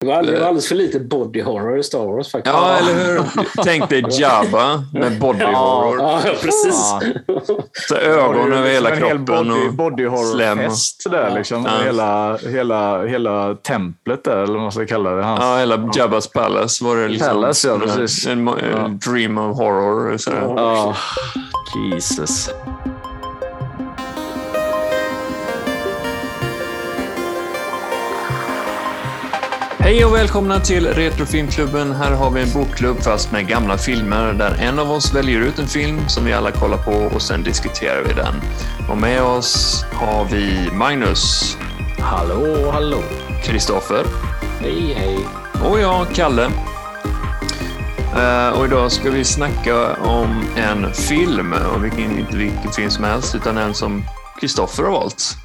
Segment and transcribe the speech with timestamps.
[0.00, 2.54] Det var, det var alldeles för lite body horror i Star Wars faktiskt.
[2.56, 3.22] Ja, eller hur?
[3.64, 5.98] Tänk dig Jabba med body horror.
[6.00, 6.74] Ja, precis.
[7.26, 7.40] Ja.
[7.88, 11.64] Så ögon över hela en kroppen body, och body horror-fest där liksom.
[11.64, 11.84] Ja.
[11.84, 15.22] Hela, hela, hela templet där, eller vad man ska kalla det.
[15.22, 17.28] Hans, Ja, hela Jabbas Palace var det liksom.
[17.28, 18.26] Palace, ja, en- precis.
[18.26, 18.88] En, en, Ja.
[19.12, 20.16] dream of horror.
[20.16, 20.42] Sådär.
[20.56, 20.96] Ja.
[21.92, 22.50] Jesus.
[29.90, 31.92] Hej och välkomna till Retrofilmklubben.
[31.92, 35.58] Här har vi en bokklubb fast med gamla filmer där en av oss väljer ut
[35.58, 38.34] en film som vi alla kollar på och sen diskuterar vi den.
[38.90, 41.56] Och med oss har vi Magnus,
[41.98, 43.02] Hallå, hallå.
[43.44, 44.04] Kristoffer
[44.60, 45.18] Hej, hej.
[45.64, 46.50] och jag, Kalle.
[48.16, 53.04] Eh, och idag ska vi snacka om en film, och vilken, inte vilken film som
[53.04, 54.04] helst, utan en som
[54.40, 55.36] Kristoffer har valt.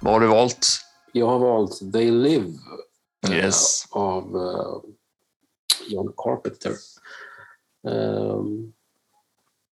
[0.00, 0.66] Vad har du valt?
[1.12, 2.44] Jag har valt They Live
[3.30, 3.86] Yes.
[3.90, 4.90] av eh,
[5.88, 6.72] John Carpenter.
[7.88, 8.72] Ehm,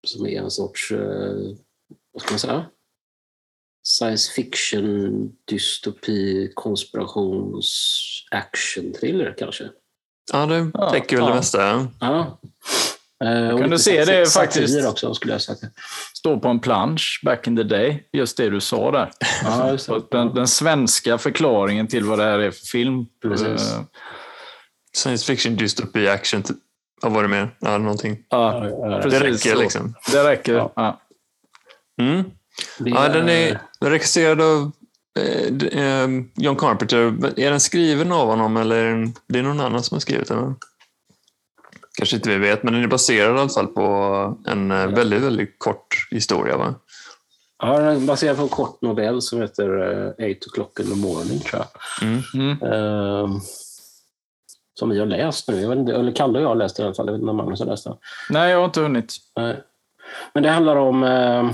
[0.07, 1.55] som är en sorts, eh,
[2.13, 2.67] vad ska man säga?
[3.85, 7.69] Science fiction, dystopi, konspirations,
[8.31, 9.71] action, thriller kanske.
[10.33, 11.29] Ja, det Ja, täcker väl ja.
[11.31, 11.89] det mesta.
[12.01, 12.39] ja.
[13.19, 13.27] Ja.
[13.51, 14.87] Eh, kan du se sat- det satir faktiskt?
[14.89, 15.57] också skulle jag säga.
[16.15, 18.09] Står på en plansch back in the day.
[18.13, 19.11] Just det du sa där.
[19.45, 20.03] Ja, det.
[20.11, 23.07] Den, den svenska förklaringen till vad det här är för film.
[23.23, 23.73] Precis.
[23.75, 23.81] Eh,
[24.97, 26.43] Science fiction, dystopi, action.
[26.43, 26.57] typ.
[27.03, 27.57] Vad var det mer?
[27.61, 28.19] Ja, någonting.
[28.29, 29.63] Ja, Ja, ja, precis Det räcker så.
[29.63, 29.95] liksom.
[30.13, 30.55] Det räcker.
[30.55, 30.73] Ja.
[30.77, 31.01] Ja.
[32.01, 32.25] Mm.
[32.79, 34.71] Det Ja, den är regisserad av
[35.73, 36.97] eh, John Carpenter.
[37.41, 40.57] Är den skriven av honom eller är det är någon annan som har skrivit den?
[41.97, 43.83] Kanske inte vi vet, men den är baserad i alla fall på
[44.47, 46.57] en eh, väldigt, väldigt kort historia.
[46.57, 46.75] Va?
[47.59, 49.69] Ja, den är baserad på en kort novell som heter
[50.19, 52.09] eh, Eight o'clock in the morning, tror jag.
[52.09, 52.23] Mm.
[52.35, 52.73] Mm.
[52.73, 53.41] Ehm,
[54.79, 55.61] som vi har läst nu.
[55.61, 57.07] Jag vet inte, eller Kalle och jag har läst den i alla fall.
[57.07, 57.97] Jag vet inte om Magnus har läst den.
[58.31, 59.15] Nej, jag har inte hunnit.
[59.37, 59.63] Nej.
[60.35, 61.51] Men det handlar om eh,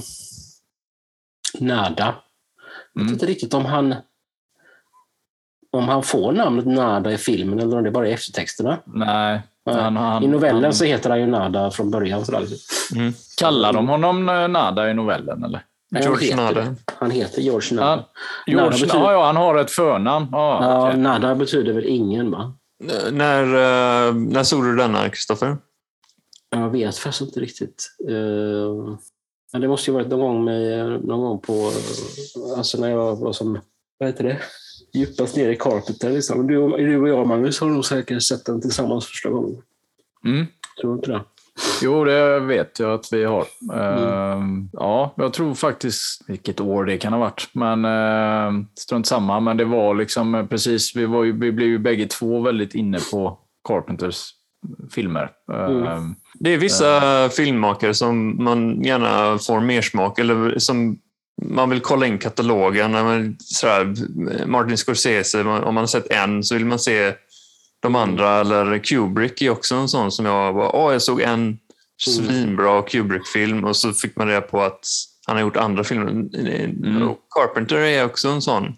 [1.60, 2.14] Nada.
[2.94, 3.12] Jag vet Mm.
[3.12, 3.94] inte riktigt om han
[5.70, 8.78] om han får namnet Nada i filmen eller om det bara är eftertexterna.
[8.86, 9.42] Nej.
[9.71, 12.25] Han, han, I novellen han, så heter han ju Nada från början.
[12.27, 12.47] Sådär.
[12.95, 13.12] Mm.
[13.39, 15.45] Kallar de honom eh, Nada i novellen?
[15.45, 15.65] Eller?
[15.91, 16.75] Nej, George han heter, Nada.
[16.99, 18.05] Han heter George Nada.
[18.47, 20.28] Ja, George, Nada betyder- ja, ja, han har ett förnamn.
[20.33, 21.00] Ja, Ja, okej.
[21.00, 22.55] Nada betyder väl ingen, va?
[22.84, 25.56] Eh, När, eh, när såg du denna, Kristoffer?
[26.50, 27.89] Jag vet faktiskt inte riktigt.
[28.11, 28.97] Uh,
[29.53, 31.71] men det måste ju varit någon gång, med, någon gång på...
[32.56, 33.61] Alltså när jag var som...
[33.99, 34.39] Vad heter det?
[34.94, 36.10] Djupast ner i Carpenter.
[36.10, 36.47] Liksom.
[36.47, 39.62] Du, du och jag, Magnus, har nog säkert sett den tillsammans första gången.
[40.25, 40.47] Mm.
[40.80, 41.25] Tror du inte det?
[41.82, 43.47] Jo, det vet jag att vi har.
[43.75, 47.48] Ehm, ja, jag tror faktiskt vilket år det kan ha varit.
[47.52, 49.41] Men uh, strunt samma.
[49.41, 52.75] Men det var liksom eh, precis, vi, var ju, vi blev ju bägge två väldigt
[52.75, 53.38] inne på
[53.69, 54.31] Carpenters
[54.91, 55.31] filmer.
[55.52, 60.98] Ehm, Det är vissa filmmakare som man gärna får mer smak eller som
[61.44, 62.92] man vill kolla in katalogen.
[62.92, 63.94] Man, sådär,
[64.47, 67.14] Martin Scorsese, om man har sett en så vill man se
[67.80, 68.41] de andra.
[68.41, 71.58] Eller Kubrick är också en sån som jag var, åh, jag såg en
[72.04, 74.86] svinbra Kubrick-film och så fick man reda på att
[75.26, 76.10] han har gjort andra filmer.
[76.10, 77.08] Mm.
[77.34, 78.76] Carpenter är också en sån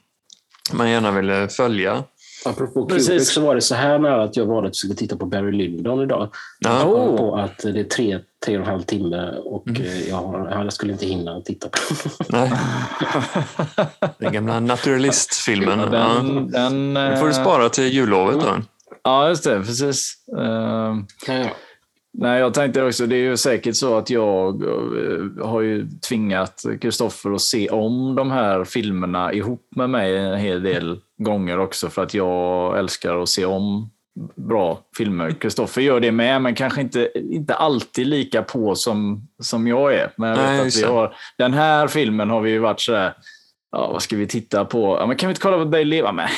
[0.72, 2.04] man gärna vill följa.
[2.46, 3.08] Apropå Precis.
[3.08, 5.52] Kubrick så var det så här nära att jag var att skulle titta på Barry
[5.52, 6.28] Lyndon idag.
[6.60, 6.70] Ja.
[6.72, 7.16] Jag kom Oh.
[7.16, 9.82] på att det är tre, tre och en halv timme och Mm.
[9.82, 11.78] eh, jag, har- jag skulle inte hinna titta på
[12.28, 12.40] den.
[12.40, 12.52] Nej.
[14.18, 15.78] Den gamla naturalistfilmen.
[15.78, 16.14] ja, Ja.
[16.22, 18.56] den, den, Den får du eh, spara till jullovet då.
[19.04, 19.60] Ja, just det.
[19.60, 20.14] Precis.
[20.38, 21.46] Ehm, Ja, ja.
[22.16, 26.62] Nej, jag tänkte också, det är ju säkert så att jag eh, har ju tvingat
[26.80, 31.88] Kristoffer att se om de här filmerna ihop med mig en hel del gånger också
[31.88, 33.90] för att jag älskar att se om
[34.36, 35.30] bra filmer.
[35.30, 40.10] Kristoffer gör det med, men kanske inte, inte alltid lika på som, som jag är.
[40.16, 42.94] Men jag vet Nej, att vi har, den här filmen har vi ju varit så
[42.94, 43.14] här,
[43.72, 44.96] ja, vad ska vi titta på?
[45.00, 46.06] Ja, men kan vi inte kolla på Live?
[46.06, 46.28] Ja, Men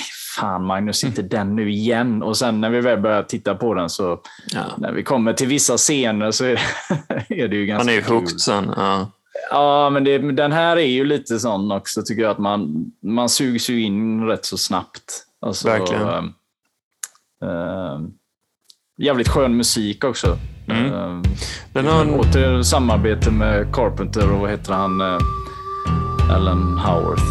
[0.41, 2.23] fan Magnus, inte den nu igen.
[2.23, 4.21] Och sen när vi väl börjar titta på den så
[4.53, 4.61] Ja.
[4.79, 6.61] när vi kommer till vissa scener så är
[7.29, 8.73] det, är det ju ganska Han är ju hooked sen.
[8.77, 9.11] Ja.
[9.51, 13.29] Ja, men det, den här är ju lite sån också, tycker jag, att man, man
[13.29, 15.25] sugs ju in rätt så snabbt.
[15.41, 16.03] Alltså, Verkligen.
[16.09, 16.33] ehm,
[17.45, 18.11] ehm,
[18.99, 20.39] jävligt skön musik också.
[20.69, 20.93] Mm.
[20.95, 21.23] Ehm,
[21.73, 25.01] Den har en, Åter samarbete med Carpenter och vad heter han?
[25.01, 25.19] eh,
[26.37, 27.23] Alan Howarth.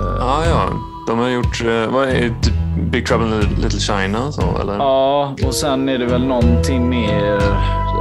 [0.00, 0.70] Eh, ja, ja.
[1.06, 4.76] De har gjort eh, vad är det, typ Big Trouble in Little China så, eller?
[4.76, 7.38] Ja, och sen är det väl någonting mer...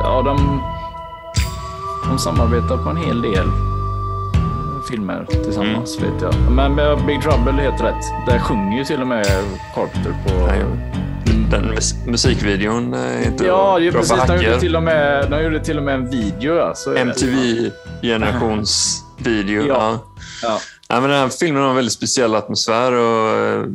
[0.03, 0.61] Ja, de,
[2.09, 3.45] de samarbetar på en hel del
[4.89, 6.33] filmer tillsammans, vet jag.
[6.51, 8.03] Men med Big Trouble är helt rätt.
[8.27, 9.25] Där sjunger ju till och med
[9.75, 10.33] Carpenter på...
[10.47, 10.63] Nej,
[11.51, 11.75] Den
[12.07, 14.23] musikvideon är inte Ja, ju bra precis.
[14.27, 16.55] De gjorde, till och med, de gjorde till och med en video.
[16.55, 17.01] Ja, så är det.
[17.01, 19.65] MTV-generationsvideo.
[19.67, 19.99] Ja.
[20.43, 20.59] Ja.
[20.93, 20.95] Ja.
[20.95, 23.65] Ja, men den här filmen har en väldigt speciell atmosfär och eh,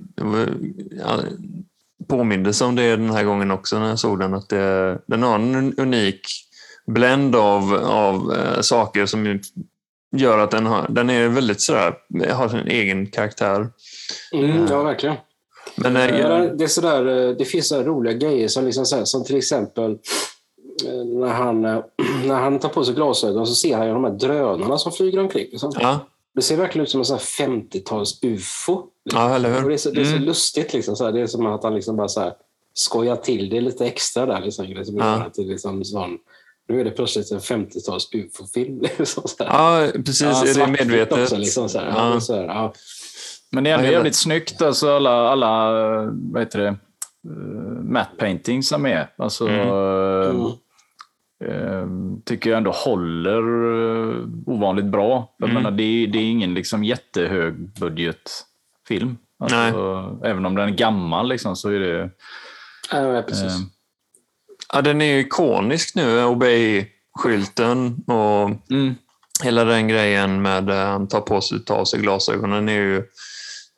[0.90, 1.18] ja,
[2.08, 4.34] påmindes om det den här gången också när jag såg den.
[4.34, 6.20] Att det, den har en unik
[6.86, 9.40] blend av, av eh, saker som
[10.16, 11.94] gör att den, har, den är väldigt sådär,
[12.32, 13.68] har sin egen karaktär.
[14.32, 15.16] Mm, ja, verkligen.
[15.76, 18.96] Men eh, Ja, det- är sådär, eh, det finns så roliga grejer som, liksom så
[18.96, 19.90] här, som till exempel
[20.86, 21.78] eh, när han, eh,
[22.26, 25.18] när han tar på sig glasögon så ser han ju de här drönarna som flyger
[25.20, 25.46] omkring.
[25.50, 25.72] Liksom.
[25.80, 25.98] ja,
[26.38, 28.82] Det ser verkligen ut som en sån här 50-tals ufo.
[29.04, 29.68] ja, eller Och hur?
[29.68, 30.22] det, är så, det är så Mm.
[30.22, 30.72] lustigt.
[30.72, 31.12] Liksom, så här.
[31.12, 32.32] Det är som att han liksom bara så här,
[32.74, 34.40] skojar till det lite extra där.
[34.40, 35.04] Liksom, liksom, Ja.
[35.04, 36.18] att det liksom sån,
[36.68, 38.80] nu är det plötsligt en 50-tals ufo-film.
[38.98, 39.22] Liksom.
[39.38, 40.20] Ja, precis.
[40.20, 41.18] Ja, är det medvetet?
[41.22, 41.86] Också, liksom, så här.
[42.12, 42.20] Ja.
[42.20, 42.72] Så här, ja.
[43.50, 44.62] Men det är ändå jävligt snyggt.
[44.62, 45.70] Alltså alla, alla
[46.32, 46.68] vad heter det,
[47.30, 49.10] uh, matte paintings som är.
[49.18, 49.68] Alltså, Mm.
[49.68, 50.50] eh, Mm.
[51.44, 51.86] Eh,
[52.24, 55.34] tycker jag ändå håller eh, ovanligt bra.
[55.38, 55.62] Jag Mm.
[55.62, 59.16] menar, det, är, det är ingen liksom jättehög budgetfilm.
[59.38, 62.10] Alltså, även om den är gammal liksom, så är det...
[62.92, 63.44] Ja, ja, precis.
[63.52, 63.60] eh,
[64.72, 68.94] Ja, den är ju ikonisk nu, Obey-skylten och mm.
[69.44, 72.96] hela den grejen med att han tar på sig, tar av sig glasögonen är ju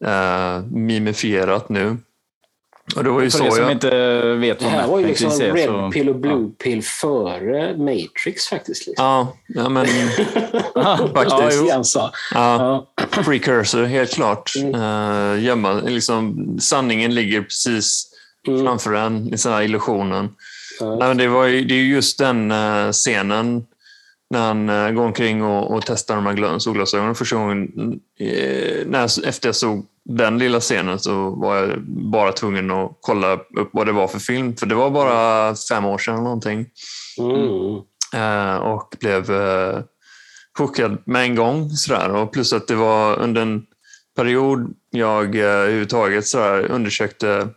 [0.05, 1.97] eh, mimifierat nu.
[2.97, 3.73] Och det var ju För så er som jag...
[3.73, 3.91] inte
[4.35, 5.53] vet Det vad här matte var ju liksom är.
[5.53, 8.87] Red så, Pill och Blue Pill före Matrix faktiskt.
[8.87, 9.05] Liksom.
[9.07, 9.87] Ja, ja, men
[10.75, 11.63] Ja, faktiskt.
[11.95, 12.13] ja.
[12.35, 13.23] Ja, Ja.
[13.25, 14.53] precursor, helt klart.
[14.57, 14.75] Mm.
[14.81, 18.07] Uh, gömma, liksom, sanningen ligger precis
[18.49, 18.65] Mm.
[18.67, 20.29] framför en, i sån här illusionen.
[20.81, 20.87] Ja.
[20.97, 23.63] Nej, men det, var ju, det är ju just den eh, scenen
[24.31, 27.69] när han eh, går omkring och, och testar de här gla- solglasögonen första gången.
[28.21, 32.99] Eh, när jag, efter jag såg den lilla scenen så var jag bara tvungen att
[33.01, 34.57] kolla upp vad det var för film.
[34.57, 36.67] För det var bara fem år sedan någonting.
[37.19, 37.77] Mm.
[38.15, 39.79] Eh, och blev eh,
[40.59, 41.71] chockad med en gång.
[41.71, 42.11] Sådär.
[42.11, 43.63] Och plus att det var under en
[44.17, 47.49] period jag eh, överhuvudtaget sådär, undersökte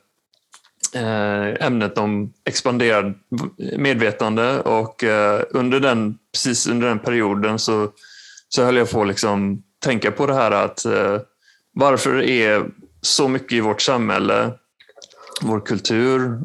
[0.96, 3.14] Eh, ämnet om expanderad
[3.78, 7.90] medvetande och eh, under den, precis under den perioden så,
[8.50, 11.18] så höll jag på att liksom tänka på det här att eh,
[11.74, 12.66] varför är
[13.02, 14.52] så mycket i vårt samhälle,
[15.42, 16.40] vår kultur,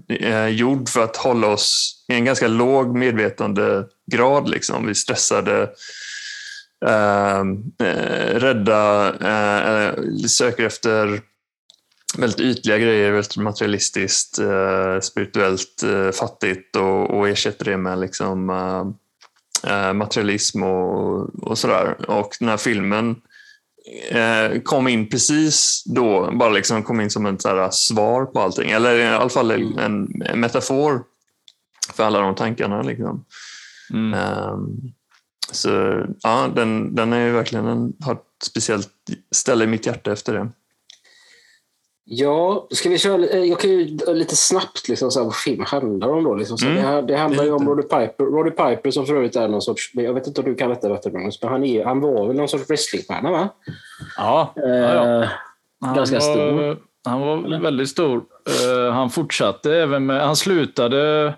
[0.50, 4.48] gjord för att hålla oss i en ganska låg medvetandegrad.
[4.48, 4.84] Liksom.
[4.84, 5.62] Vi är stressade,
[6.86, 7.44] eh,
[8.34, 9.94] rädda, eh,
[10.28, 11.20] söker efter
[12.18, 18.50] väldigt ytliga grejer, väldigt materialistiskt, eh, spirituellt eh, fattigt och, och ersätter det med liksom,
[18.50, 18.86] eh,
[19.72, 22.10] eh, materialism och, och sådär.
[22.10, 23.16] Och den här filmen
[24.10, 28.70] eh, kom in precis då, bara liksom kom in som ett så svar på allting.
[28.70, 31.02] Eller i alla fall en, en metafor
[31.94, 32.82] för alla de tankarna.
[32.82, 33.24] Liksom.
[33.90, 34.14] Mm.
[34.14, 34.92] Ehm,
[35.52, 38.90] så ja, den, den är ju verkligen en, har ett speciellt
[39.30, 40.48] ställe i mitt hjärta efter det.
[42.10, 45.64] Ja, ska vi köra, eh, jag kan ju lite snabbt liksom, så här, vad film
[45.66, 46.24] handlar om.
[46.24, 46.76] Då, liksom, så Mm.
[46.76, 47.68] det, här, det handlar ju om.
[47.68, 50.54] Roddy Piper, Roddy Piper som för övrigt är någon sorts, jag vet inte om du
[50.54, 53.48] kan detta bättre Magnus, men han, är, han var väl någon sorts wrestlingstjärna va?
[54.16, 55.28] Ja, Eh, ja, ja.
[55.80, 56.76] Han Ganska var, stor.
[57.04, 58.22] Han var väldigt stor.
[58.86, 60.26] Eh, han fortsatte även med...
[60.26, 61.34] Han slutade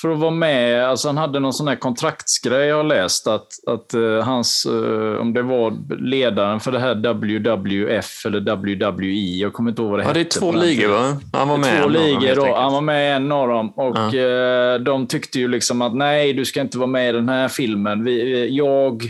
[0.00, 0.88] för att vara med.
[0.88, 3.26] Alltså han hade någon sån här kontraktsgrej jag har läst.
[3.26, 9.36] Att, att eh, hans, eh, om det var ledaren för det här WWF eller WWE.
[9.36, 11.20] Jag kommer inte ihåg vad det Ja, det är hette två ligor va?
[11.32, 12.54] Han var med Två ligor då.
[12.54, 13.70] Han var med i en av dem.
[13.76, 17.28] Och eh, de tyckte ju liksom att nej, du ska inte vara med i den
[17.28, 18.04] här filmen.
[18.04, 19.02] Vi, jag,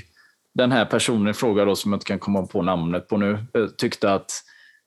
[0.55, 3.39] den här personen i fråga då, som jag inte kan komma på namnet på nu,
[3.77, 4.31] tyckte att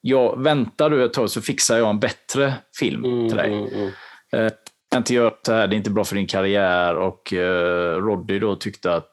[0.02, 3.54] ja, väntar du ett tag så fixar jag en bättre film mm, till dig.
[3.54, 3.92] mm, mm.
[4.34, 4.52] Eh,
[4.92, 6.96] kan inte göra så här, det är inte bra för din karriär.
[6.96, 9.12] Och eh, Roddy då tyckte att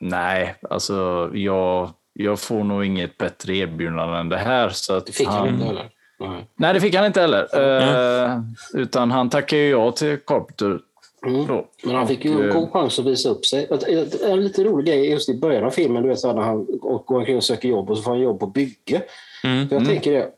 [0.00, 4.68] nej, alltså jag, jag får nog inget bättre erbjudande än det här.
[4.68, 5.90] Så att Det fick han han, inte heller.
[6.20, 6.46] Nej.
[6.56, 7.46] Nej, det fick han inte heller.
[8.24, 8.40] Eh,
[8.74, 10.80] utan han tackade ju ja till Carpenter.
[11.26, 11.46] Mm.
[11.84, 13.68] Men han fick ju en eh, god chans att visa upp sig.
[13.70, 16.66] En- En lite rolig grej just i början av filmen, du vet så när han
[16.80, 19.02] går omkring och söker jobb och så får han jobb på bygge.
[19.44, 19.68] Mm.
[19.68, 20.30] För jag tänker det,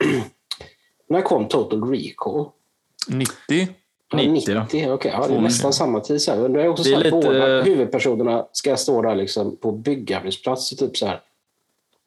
[1.09, 2.45] när kom Total Recall?
[3.09, 3.69] 90?
[4.11, 4.97] Ja, 90, 90, ja.
[5.03, 5.43] det är Mm.
[5.43, 6.23] nästan samma tid.
[6.23, 6.39] Så här.
[6.39, 9.57] Men det är också Det är så att lite- båda huvudpersonerna ska stå där liksom
[9.57, 11.21] på byggarbetsplats och typ så här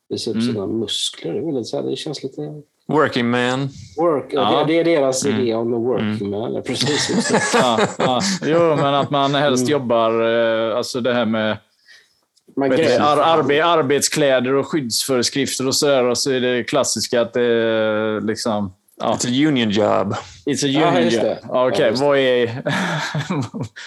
[0.09, 0.47] visa upp Mm.
[0.53, 1.33] sina muskler.
[1.33, 2.61] Det, är väldigt så här, det känns lite...
[2.87, 3.69] Working man.
[3.97, 4.63] Work, ja.
[4.67, 5.41] Det, är deras Mm.
[5.41, 6.53] idé om the working man.
[6.53, 7.31] Ja, Precis.
[7.53, 8.21] Ja, ja.
[8.45, 9.71] Jo, men att man helst Mm.
[9.71, 10.21] jobbar,
[10.71, 11.57] eh, alltså det här med
[12.55, 16.03] Man ar arbe arbetskläder och skyddsföreskrifter och sådär.
[16.03, 19.13] Och så är det klassiska att det är liksom Ja.
[19.19, 20.13] It's a union job.
[20.45, 21.23] It's a Ja, union just job.
[21.25, 21.39] det.
[21.49, 22.05] Okej, Ja, just det.
[22.07, 22.45] vad är...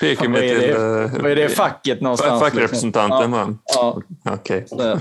[0.01, 0.61] Pekar vad, är till...
[0.61, 0.71] det,
[1.15, 2.41] eh, vad är det facket någonstans?
[2.43, 3.55] Fackrepresentanten, va?
[3.75, 4.01] Ja.
[4.31, 4.67] Okej.
[4.71, 4.99] ja.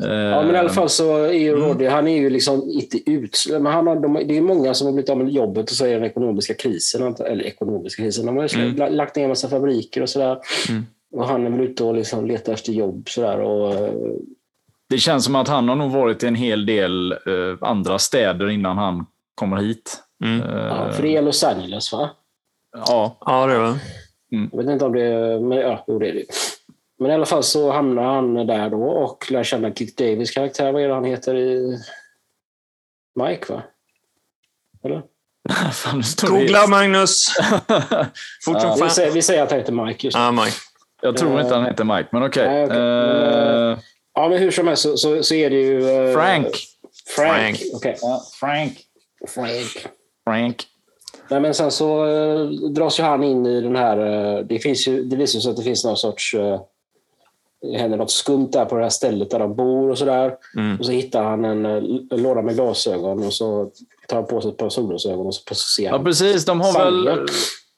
[0.00, 1.62] Ja, men i alla fall så är ju Mm.
[1.68, 3.62] Roddy, han är ju liksom inte utsläppt.
[3.62, 5.84] Men han har, de, det är många som har blivit av med jobbet och så
[5.84, 7.14] är det den ekonomiska krisen.
[7.20, 8.26] Eller ekonomiska krisen.
[8.26, 8.76] De har ju Mm.
[8.82, 8.92] mm.
[8.94, 10.38] lagt ner en massa fabriker och sådär.
[10.68, 10.86] Mm.
[11.12, 13.40] Och han är väl ute och liksom letar efter jobb sådär.
[13.40, 13.92] Och, eh,
[14.90, 18.48] Det känns som att han har nog varit i en hel del eh, andra städer
[18.50, 20.02] innan han kommer hit.
[20.24, 20.42] Mm.
[20.42, 22.10] Eh, ja, för det är Los Angeles va?
[22.76, 23.18] ja.
[23.20, 23.78] Ja, det var
[24.28, 25.40] Jag vet inte om det är...
[25.40, 26.24] Men ja, jo, det är det.
[26.98, 30.72] Men i alla fall så hamnar han där då och lär känna Keith Davis karaktär.
[30.72, 31.78] Vad är det han heter i...
[33.24, 33.62] Mike va?
[34.84, 35.02] Eller?
[35.72, 37.26] Fan, Googla Magnus!
[38.44, 38.90] Fort som Vi fan.
[38.90, 40.16] säger, vi säger att han heter Mike just.
[40.16, 40.56] Ja, Mike.
[41.02, 42.48] Jag tror inte han heter Mike, men okej.
[42.48, 42.78] Nej, okej.
[42.78, 43.78] Men, Eh,
[44.18, 45.88] Ja, men hur som helst så, så, så är det ju...
[45.90, 46.46] eh, Frank.
[47.16, 47.56] Frank.
[47.56, 47.58] Frank.
[47.74, 47.96] Okej.
[48.02, 48.78] ja, Frank.
[49.28, 49.86] Frank.
[50.24, 50.64] Frank.
[51.30, 53.98] Nej, men sen så eh, dras ju han in i den här...
[54.38, 56.34] eh, det, finns ju, det visar sig att det finns någon sorts...
[56.34, 56.60] eh,
[57.62, 60.34] det händer något skumt där på det här stället där de bor och sådär.
[60.56, 60.78] Mm.
[60.78, 61.72] Och så hittar han en, eh,
[62.10, 63.70] en låda med glasögon och så
[64.08, 66.04] tar han på sig ett par solglasögon och så, ser Ja, han.
[66.04, 66.44] precis.
[66.44, 67.26] De har väl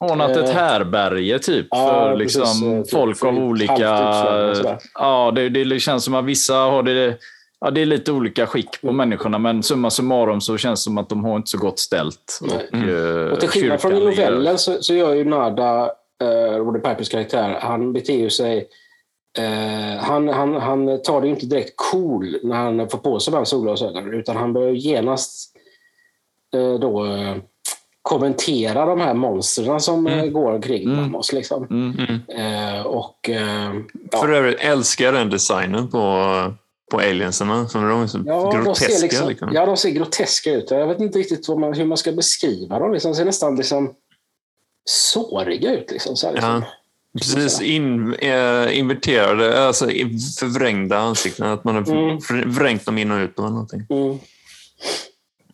[0.00, 3.72] ordnat ett Eh, härberge typ ja, för precis, liksom eh, typ folk för av olika...
[3.72, 4.78] halvt utslagna och sådär.
[4.94, 7.18] Ja, det, det känns som att vissa har det...
[7.60, 10.98] Ja, det är lite olika skick på människorna, men summa summarum så känns det som
[10.98, 12.40] att de har inte så gott ställt.
[12.42, 15.90] Och, eh, Och till skillnad från i novellen så, så gör ju Nada,
[16.22, 18.68] eh, Roddy Pipers karaktär, han beter ju sig...
[19.38, 23.32] Eh, han, han, han tar det ju inte direkt cool när han får på sig
[23.32, 25.56] de här solglasögonen utan han börjar genast
[26.54, 27.06] eh, då
[28.02, 30.96] kommentera de här monstren som eh, går omkring Mm.
[30.96, 31.32] bland oss.
[31.32, 31.66] Liksom.
[31.70, 31.98] Mm.
[31.98, 32.74] Mm.
[32.76, 33.72] Eh, och, eh,
[34.12, 34.18] ja.
[34.18, 36.24] För övrigt älskar jag den designen på,
[36.90, 37.68] på alienserna.
[37.68, 38.92] Som de är så Ja, de groteska.
[38.92, 39.48] ser liksom, liksom.
[39.52, 40.70] ja, de ser groteska ut.
[40.70, 42.92] Jag vet inte riktigt man, hur man ska beskriva dem.
[42.92, 43.10] Liksom.
[43.10, 43.94] De ser nästan liksom
[44.84, 45.90] såriga ut.
[45.90, 46.50] Liksom, så här, liksom.
[46.50, 46.62] Ja.
[47.18, 51.46] Precis in, eh, inverterade, alltså i- förvrängda ansikten.
[51.46, 52.50] Att man har Mm.
[52.52, 53.38] vrängt dem in och ut.
[53.38, 53.86] Och någonting.
[53.90, 54.18] Mm.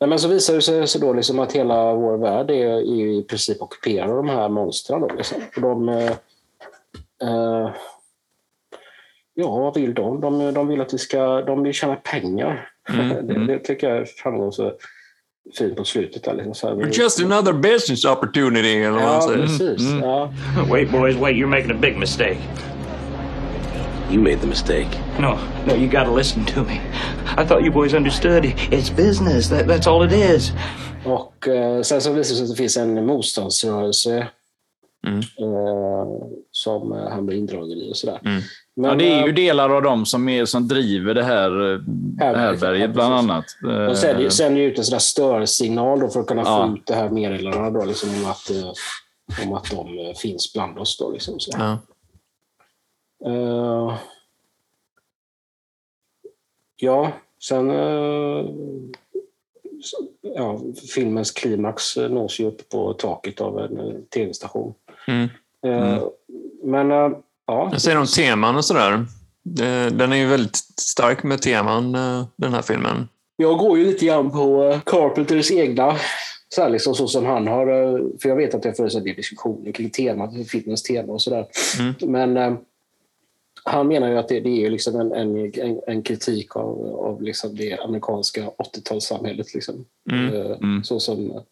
[0.01, 2.97] Nej, men så visar det sig så då liksom att hela vår värld är, är
[2.97, 5.01] ju i princip ockuperad av de här monstren.
[5.01, 5.39] Då, liksom.
[5.57, 6.11] och de, eh,
[7.23, 7.71] eh,
[9.35, 10.21] ja, vad vill de?
[10.21, 10.55] de?
[10.55, 12.71] De vill att vi ska de vill tjäna pengar.
[12.89, 13.47] Mm, det, mm.
[13.47, 14.73] det tycker jag framgår så
[15.59, 16.25] fint på slutet.
[16.25, 16.55] Där, liksom.
[16.55, 19.43] så här, Just another business opportunity, eller vad Ja, säger.
[19.43, 19.81] precis.
[19.81, 20.03] Mm.
[20.03, 20.33] Ja.
[20.71, 21.37] Wait, boys, wait.
[21.37, 22.39] You're making a big mistake.
[24.13, 25.06] You made the mistake.
[25.19, 26.81] No, no, you gotta listen to me.
[27.39, 28.45] I thought you boys understood.
[28.45, 29.49] It's business.
[29.49, 30.53] That, that's all it is.
[31.05, 34.29] Och eh, sen så visar det sig att det finns en motståndsrörelse
[35.07, 35.19] Mm.
[35.19, 36.07] eh,
[36.51, 38.21] som eh, han blir indragen i och sådär.
[38.25, 38.43] Mm.
[38.77, 41.75] Men, Ja, det är ju eh, delar av dem som, är, som driver det här
[41.75, 41.81] eh,
[42.81, 43.45] ja, bland annat.
[43.63, 46.67] De sänder, ju- sänder ut en sån där störsignal då för att kunna Ja.
[46.69, 48.51] få ut det här meddelandet då, liksom, om, att,
[49.47, 50.99] om att de finns bland oss.
[50.99, 51.51] Då, liksom, så.
[51.59, 51.79] Ja.
[53.27, 53.95] Eh,
[56.77, 57.71] ja, sen...
[57.71, 58.45] eh,
[60.35, 60.61] ja,
[60.95, 64.75] filmens klimax eh, nås ju upp på taket av en eh, tv-station.
[65.09, 65.29] Mm.
[65.67, 66.03] Eh,
[66.63, 66.91] Men
[67.47, 69.07] ja, Jag säger om teman och sådär.
[69.91, 71.93] Den är ju väldigt stark med teman,
[72.37, 73.09] den här filmen.
[73.37, 75.97] Jag går ju lite grann på Carpenters egna,
[76.49, 77.67] så, här liksom, så som han har,
[78.23, 81.23] för jag vet att det har funnits en del diskussioner kring temat, filmens tema och
[81.23, 81.47] sådär.
[81.79, 81.95] Mm.
[82.01, 82.59] Men
[83.69, 87.57] han menar ju att det, det är liksom en, en, en, kritik av, av liksom
[87.57, 89.55] det amerikanska 80-talssamhället.
[89.55, 89.85] Liksom.
[90.11, 90.35] Mm.
[90.35, 90.85] Eh, Mm.
[90.85, 91.45] Så som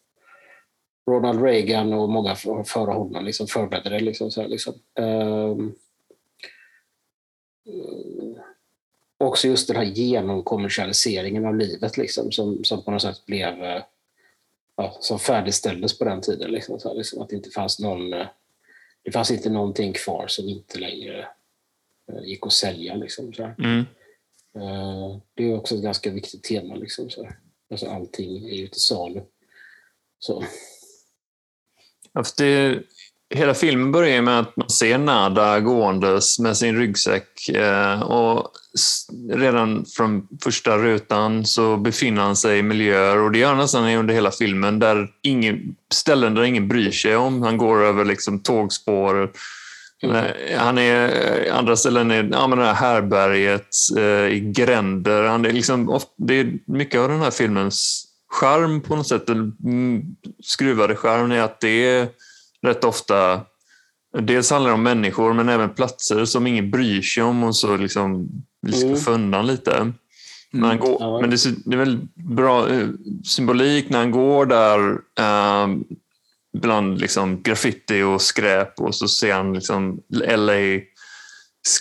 [1.09, 3.99] Ronald Reagan och många före honom liksom förberedde det.
[3.99, 4.73] Liksom, så här, liksom.
[4.99, 5.55] Eh,
[9.17, 13.83] också just den här genomkommersialiseringen av livet liksom, som, som på något sätt blev eh,
[14.75, 16.51] ja, som färdigställdes på den tiden.
[16.51, 18.09] Liksom, så här, liksom, att det inte fanns någon
[19.03, 21.27] det fanns inte någonting kvar som inte längre
[22.25, 22.95] gick att sälja.
[22.95, 23.43] Liksom, så.
[23.43, 23.79] Mm.
[24.55, 26.75] Eh, Det är också ett ganska viktigt tema.
[26.75, 27.29] Liksom, så.
[27.71, 29.21] Alltså, allting är ju till salu.
[30.19, 30.43] Så.
[32.13, 32.79] Ja, det,
[33.29, 37.49] hela filmen börjar med att man ser Nada gåendes med sin ryggsäck.
[37.49, 38.51] Eh, och
[39.29, 43.95] redan från första rutan så befinner han sig i miljöer, och det gör han nästan
[43.95, 47.41] under hela filmen, där ingen, ställen där ingen bryr sig om.
[47.41, 49.31] Han går över liksom tågspår.
[50.57, 55.23] Han är, andra ställen är ja, men det här härberget, eh, i gränder.
[55.23, 59.27] Han är liksom, of- det är mycket av den här filmens charm på något sätt,
[59.27, 60.03] den mm,
[60.43, 62.07] skruvade charm är att det är
[62.61, 63.41] rätt ofta
[64.19, 67.77] Dels handlar det om människor men även platser som ingen bryr sig om och så
[67.77, 68.27] liksom
[68.61, 68.99] vi ska Mm.
[69.07, 69.91] undan lite.
[70.51, 71.21] När han går, Ja.
[71.21, 72.87] Men det är, väl bra eh,
[73.23, 75.67] symbolik när han går där eh,
[76.61, 80.79] bland liksom, graffiti och skräp och så ser han liksom LA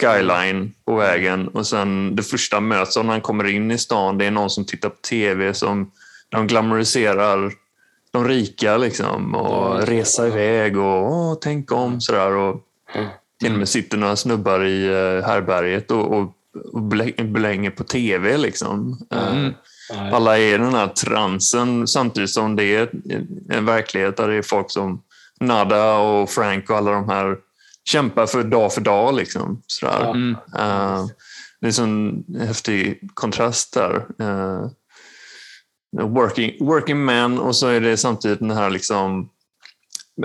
[0.00, 4.24] skyline på vägen och sen det första möts när han kommer in i stan det
[4.24, 5.90] är någon som tittar på tv som
[6.28, 7.52] de glamoriserar
[8.14, 12.30] de rika liksom och resa iväg och Åh, tänk om sådär.
[12.32, 12.60] Och
[13.40, 16.32] till och med sitter några snubbar i uh, härberget och, och,
[16.72, 18.36] och blä- blänger på tv.
[18.36, 18.98] Liksom.
[19.10, 19.48] Eh,
[19.90, 22.90] alla är i den här transen samtidigt som det är
[23.50, 25.02] en verklighet där det är folk som
[25.40, 27.36] Nada och Frank och alla de här
[27.84, 29.14] kämpar för dag för dag.
[29.14, 30.10] Liksom, sådär.
[30.10, 30.36] Mm.
[30.58, 31.06] Eh,
[31.60, 34.06] det är en sån häftig kontrast där.
[34.20, 34.66] Eh,
[36.02, 39.30] working, working man och så är det samtidigt den här liksom,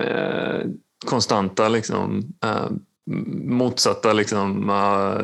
[0.01, 0.61] eh,
[1.05, 2.33] konstanta liksom,
[3.43, 5.15] motsatta liksom, uh,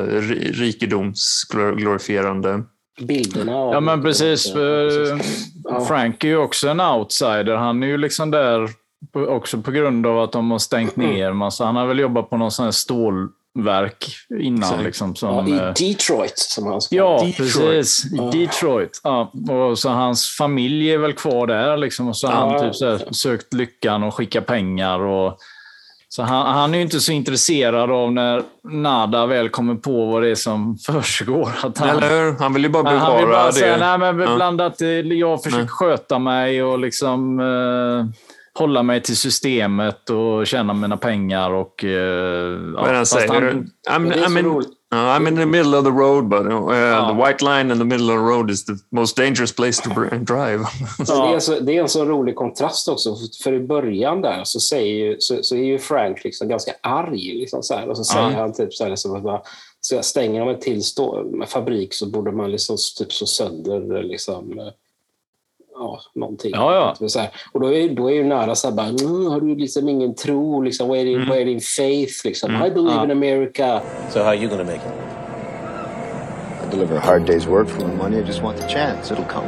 [0.52, 2.62] rikedomsglorifierande.
[3.00, 3.52] Bilderna.
[3.52, 4.52] Ja, men precis.
[4.52, 4.90] för
[5.64, 5.84] Ja.
[5.84, 7.56] Frank är ju också en outsider.
[7.56, 8.68] Han är ju liksom där
[9.28, 11.64] också på grund av att de har stängt ner massa.
[11.64, 14.06] Han har väl jobbat på någon sån här stålverk
[14.40, 14.58] innan.
[14.62, 14.84] Exakt.
[14.84, 17.36] Liksom, Ja, som, I eh, Detroit, som han ska Ja, Detroit.
[17.36, 18.04] precis.
[18.14, 19.00] I Detroit.
[19.02, 19.32] Ja.
[19.50, 21.76] Och så hans familj är väl kvar där.
[21.76, 22.08] Liksom.
[22.08, 22.58] Och så har Ja.
[22.58, 25.00] han typ så här, sökt lyckan och skickat pengar.
[25.00, 25.38] Och,
[26.08, 30.22] så han, han är ju inte så intresserad av när Nada väl kommer på vad
[30.22, 31.50] det är som försiggår.
[31.62, 32.38] Att han, Eller hur?
[32.38, 33.52] Han vill ju bara bevara han vill bara det.
[33.52, 34.36] säga, nej men Ja.
[34.36, 35.68] bland att eh, jag försöker Nej.
[35.68, 38.20] sköta mig och liksom eh,
[38.58, 41.84] hålla mig till systemet och tjäna mina pengar och...
[41.84, 43.32] Eh, ja, Vad det han säger?
[43.88, 44.68] han- I'm, det är så I'm, roligt.
[44.92, 47.08] Uh, I'm in the middle of the road, but uh, Ja.
[47.08, 49.90] the white line in the middle of the road is the most dangerous place to
[50.18, 50.58] drive.
[50.98, 53.16] Men Det, är så, det är en så rolig kontrast också.
[53.44, 57.34] För- i början där så, säger ju, så, så är ju Frank liksom ganska arg.
[57.34, 59.40] Liksom så här, och så säger han typ så här, liksom, att bara,
[59.80, 64.02] så jag stänger de en till stå, fabrik så borde man liksom typ så sönder
[64.02, 64.66] liksom, eh,
[65.78, 66.50] ja, någonting.
[66.54, 66.94] Ja, ja.
[66.94, 67.28] Typ Så här.
[67.52, 70.14] Och då är, då är ju nära så här, bara, mm, har du liksom ingen
[70.14, 70.60] tro?
[70.62, 72.14] Liksom, vad, är din, vad är din faith?
[72.24, 72.50] Liksom?
[72.64, 73.04] I believe Ja.
[73.04, 73.80] in America.
[74.10, 74.92] So how are you gonna make it?
[76.66, 78.18] I deliver a hard day's work for my money.
[78.18, 79.14] I just want the chance.
[79.14, 79.46] It'll come.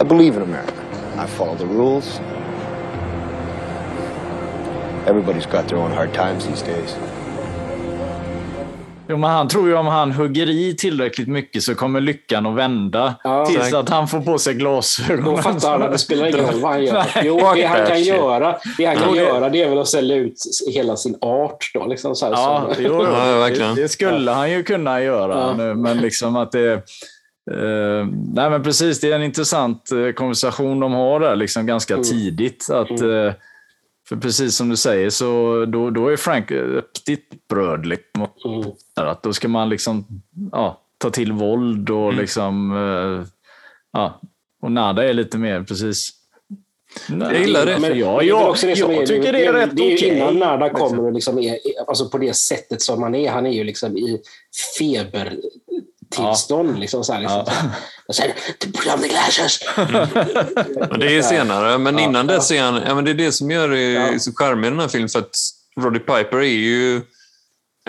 [0.00, 0.72] I believe in America.
[1.18, 2.20] I follow the rules.
[5.06, 6.96] Everybody's got their own hard times these days.
[9.08, 12.54] Jo, men han tror ju om han hugger i tillräckligt mycket så kommer lyckan att
[12.56, 13.14] vända.
[13.24, 13.46] Ja.
[13.46, 13.74] tills Exakt.
[13.74, 15.24] att han får på sig glasögon.
[15.24, 16.92] Då fattar han att det spelar ingen roll vad han gör.
[16.92, 17.22] Nej.
[17.24, 20.34] Jo, det han kan göra, det han kan göra det är väl att sälja ut
[20.74, 21.70] hela sin art.
[21.74, 23.02] Då, liksom så här, Ja, som- jo.
[23.04, 23.74] Ja, verkligen.
[23.74, 25.34] Det, det skulle han ju kunna göra.
[25.38, 25.54] Ja.
[25.54, 26.72] Nu, men liksom att det...
[27.52, 29.00] Eh, nej, men precis.
[29.00, 32.04] Det är en intressant eh, konversation de har där liksom ganska Mm.
[32.04, 32.70] tidigt.
[32.70, 33.32] Att, eh,
[34.12, 37.86] för precis som du säger, så då, då är Frank riktigt bröd.
[37.86, 38.26] Liksom.
[38.44, 38.70] Mm.
[38.96, 40.06] Att då ska man liksom
[40.52, 42.20] ja, ta till våld och Mm.
[42.20, 42.72] liksom...
[42.76, 43.26] Eh,
[43.92, 44.20] ja,
[44.62, 46.10] och Nada är lite mer precis...
[47.20, 47.78] Jag gillar det.
[47.78, 50.08] Men ja, jag, det jag är- tycker det är rätt Det ju okej.
[50.18, 50.88] innan liksom.
[50.88, 51.56] kommer och liksom är,
[51.88, 53.30] alltså på det sättet som han är.
[53.30, 54.20] Han är ju liksom i
[56.14, 56.78] febertillstånd.
[56.78, 57.44] Liksom så här, liksom.
[58.08, 59.60] Och sen, put on the glasses!
[60.90, 62.34] Men det är senare, men Ja, innan ja.
[62.34, 62.82] dess är han...
[62.86, 64.18] Ja, men det är det som gör det Ja.
[64.18, 65.08] så charmig i den här filmen.
[65.08, 65.36] För att
[65.80, 67.00] Roddy Piper är ju...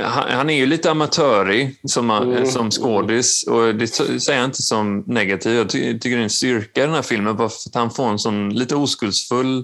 [0.01, 2.45] Han, han är ju lite amatörig som, Mm.
[2.45, 5.55] som skådis och det säger jag inte som negativt.
[5.55, 7.91] Jag ty, tycker det är en styrka i den här filmen bara för att han
[7.91, 9.63] får en sån lite oskuldsfull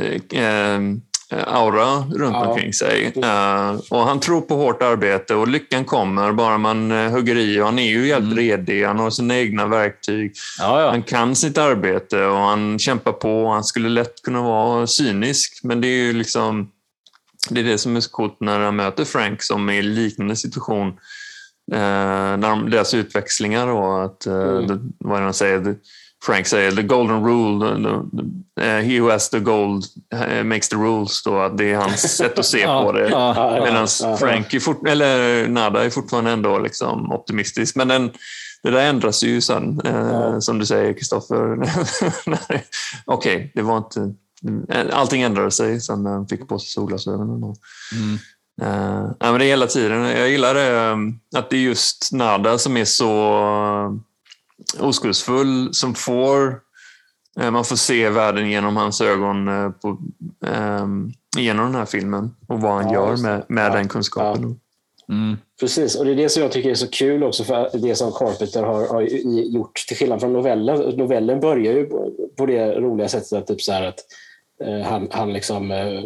[0.00, 0.80] eh, eh,
[1.46, 2.46] aura runt Ja.
[2.46, 3.12] omkring sig.
[3.16, 7.60] Eh, och han tror på hårt arbete och lyckan kommer bara man eh, hugger i.
[7.60, 10.32] Och han är ju jävligt redig, han har sina egna verktyg.
[10.58, 10.90] Ja, ja.
[10.90, 13.48] Han kan sitt arbete och han kämpar på.
[13.48, 16.70] Han skulle lätt kunna vara cynisk, men det är ju liksom
[17.50, 20.36] det är det som är så coolt när han möter Frank som är i liknande
[20.36, 20.88] situation.
[21.72, 21.78] Eh,
[22.38, 24.68] när de, deras utväxlingar då, att, eh, Mm.
[24.68, 25.74] the, vad det han säger?
[26.24, 27.82] Frank säger the golden rule, the,
[28.16, 31.22] the, eh, he who has the gold eh, makes the rules.
[31.22, 33.08] Då, det är hans sätt att se på det.
[33.64, 33.88] Medan.
[34.18, 37.76] Frank är fort, eller Nada är fortfarande ändå liksom optimistisk.
[37.76, 38.10] Men den,
[38.62, 41.58] det där ändras ju sen, eh, som du säger Kristoffer.
[43.04, 44.14] Okej, det var inte...
[44.92, 47.54] Allting ändrade sig sen när han fick på sig solglasögonen.
[47.92, 48.18] Mm.
[48.62, 50.02] eh, ja, men det är hela tiden.
[50.02, 50.96] Jag gillar det, eh,
[51.40, 54.00] att det är just Nada som är så
[54.80, 56.60] oskuldsfull, som får...
[57.40, 59.98] eh, man får se världen genom hans ögon eh, på,
[60.46, 60.86] eh,
[61.38, 63.72] genom den här filmen och vad han Ja, gör med, med Ja.
[63.74, 64.60] den kunskapen.
[65.08, 65.36] Mm.
[65.60, 68.12] Precis, och det är det som jag tycker är så kul också, för det som
[68.12, 69.02] Carpenter har, har
[69.54, 70.96] gjort, till skillnad från novellen.
[70.96, 71.84] Novellen börjar ju
[72.36, 73.98] på, det roliga sättet att, typ så här att
[74.64, 76.00] eh, han, han liksom eh,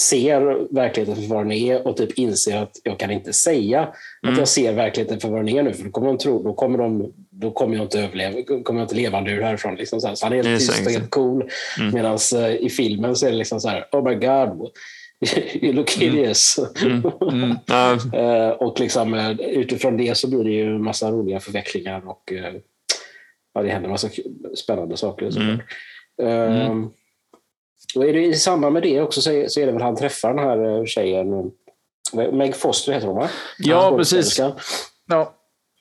[0.00, 3.80] ser verkligheten för vad den är och typ inser att jag kan inte säga
[4.26, 6.54] att jag ser verkligheten för vad den är nu, för då kommer de, tro, då
[6.54, 9.74] kommer de då kommer jag inte överleva, kommer jag inte levande ur härifrån.
[9.74, 10.14] Liksom så, här.
[10.14, 11.50] så han är helt tyst och helt cool.
[11.78, 11.94] Mm.
[11.94, 12.18] Medan
[12.60, 14.70] i filmen så är det liksom så här, oh my god,
[15.54, 16.58] you look hideous.
[17.32, 17.58] Mm.
[17.66, 22.08] Ja, Eh, och liksom, eh, utifrån det så blir det ju en massa roliga förvecklingar
[22.08, 22.54] och eh,
[23.54, 24.08] ja, det händer en massa
[24.56, 25.36] spännande saker.
[25.36, 25.60] Mm.
[26.22, 26.70] Mm.
[26.70, 26.92] Um,
[27.96, 29.96] och är det, I samband med det också så är, så är det väl han
[29.96, 31.32] träffar den här eh, tjejen,
[32.18, 33.28] eh, Meg Foster heter hon va?
[33.58, 34.38] Ja, precis.
[34.38, 34.56] Ja,
[35.12, 35.28] Eh,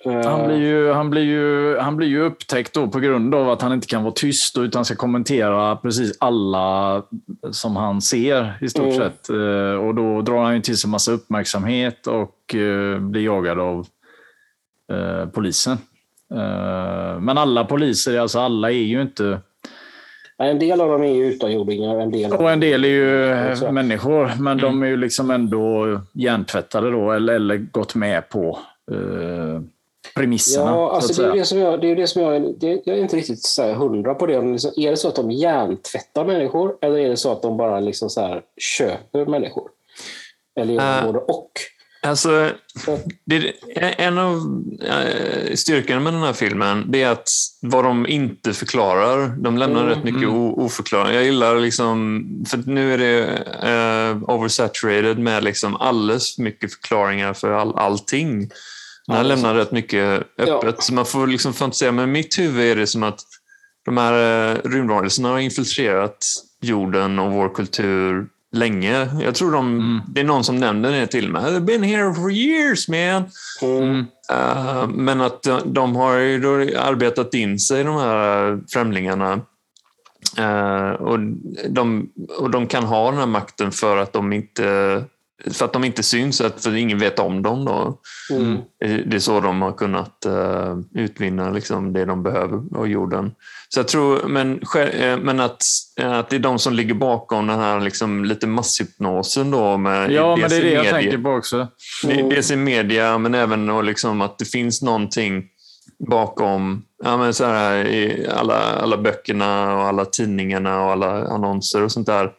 [0.06, 3.62] han, blir ju, han, blir ju, han blir ju upptäckt då på grund av att
[3.62, 7.04] han inte kan vara tyst utan ska kommentera precis alla
[7.52, 8.98] som han ser i stort Mm.
[8.98, 9.30] sett.
[9.30, 13.88] Eh, Och då drar han ju till sig massa uppmärksamhet och eh, blir jagad av
[14.94, 15.78] eh, polisen.
[16.34, 19.40] Eh, Men alla poliser, alltså alla är ju inte...
[20.38, 23.52] En del av dem är ju utomjordingar, en del Och en del är ju eh,
[23.52, 23.74] Exakt.
[23.74, 24.72] människor, men Mm.
[24.72, 28.60] de är ju liksom ändå hjärntvättade då, eller, eller gått med på
[28.92, 29.62] eh,
[30.16, 30.72] premisserna.
[30.72, 32.98] Ja, så alltså det är det som jag, det är det som jag, det, jag
[32.98, 34.42] är inte riktigt så hundra på det.
[34.42, 37.80] Liksom, är det så att de hjärntvättar människor eller är det så att de bara
[37.80, 39.70] liksom så här köper människor?
[40.60, 41.06] Eller är det Äh.
[41.06, 41.52] både och?
[42.02, 42.50] Alltså,
[43.26, 43.54] det,
[43.98, 44.34] en av
[44.84, 47.30] eh, styrkorna med den här filmen det är att
[47.62, 49.96] vad de inte förklarar, de lämnar Mm.
[49.96, 51.14] rätt mycket o, oförklarat.
[51.14, 53.24] Jag gillar liksom, för nu är det
[53.70, 58.50] eh, oversaturated med liksom alldeles för mycket förklaringar för all, allting.
[59.08, 60.76] Den här Ja, lämnar rätt mycket öppet, Ja.
[60.80, 61.92] så man får liksom fantisera.
[61.92, 63.20] Men i mitt huvud är det som att
[63.86, 66.18] de här eh, rymdvarelserna har infiltrerat
[66.62, 69.10] jorden och vår kultur länge.
[69.22, 70.02] Jag tror de, Mm.
[70.08, 71.44] det är någon som nämnde det till mig.
[71.44, 73.24] They've been here for years man.
[73.62, 74.06] Mm.
[74.32, 79.42] Uh, men att de, de har ju då arbetat in sig, de här främlingarna.
[80.40, 81.20] Uh, och,
[81.70, 85.04] de, och de kan ha den här makten för att de inte,
[85.52, 87.66] för att de inte syns, att för ingen vet om dem.
[87.66, 88.00] Då.
[88.32, 88.58] Mm.
[89.10, 93.32] Det är så de har kunnat uh, utvinna liksom, det de behöver av jorden.
[93.70, 95.62] Så jag tror, men, eh, men att,
[96.02, 99.52] att det är de som ligger bakom den här liksom, lite masshypnosen.
[99.52, 101.68] Då, med, Ja, men det är det jag media- tänker på också.
[102.04, 102.30] det- Mm.
[102.30, 105.44] Dels i media, men även och liksom att det finns någonting
[106.10, 111.84] bakom ja, men så här, i alla, alla böckerna och alla tidningarna och alla annonser
[111.84, 112.32] och sånt där.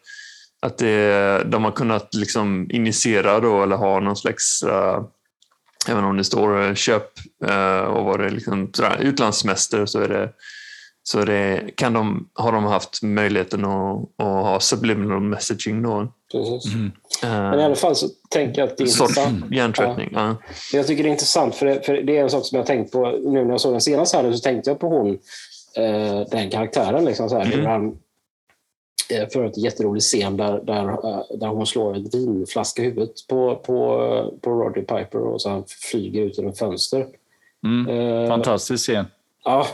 [0.62, 5.04] Att det, de har kunnat liksom initiera då, eller ha någon slags, uh,
[5.88, 7.12] även om det står eh, köp
[7.46, 10.32] eh, och vad det liksom, sådär, utlandssemester så är det
[11.08, 16.12] så är det, kan de, har de haft möjligheten att, att ha subliminal messaging då.
[16.32, 16.74] Precis.
[16.74, 16.90] Mm.
[17.22, 19.52] Men i alla fall så tänker jag att det är sorts intressant.
[19.54, 20.10] hjärntvättning.
[20.12, 20.36] Ja.
[20.72, 22.66] Jag tycker det är intressant, för det, för det är en sak som jag har
[22.66, 25.18] tänkt på nu när jag såg den senast här, så tänkte jag på hon,
[25.76, 27.04] eh, den karaktären.
[27.04, 27.58] Liksom, så här, Mm.
[27.58, 27.96] hur han,
[29.32, 33.56] för en jätterolig scen där, där, eh, där hon slår ett vinflaska i huvudet på,
[33.56, 37.06] på, på Roddy Piper och så han flyger ut genom fönster.
[37.64, 37.88] Mm.
[37.88, 39.04] Eh, Fantastisk scen.
[39.44, 39.66] Ja,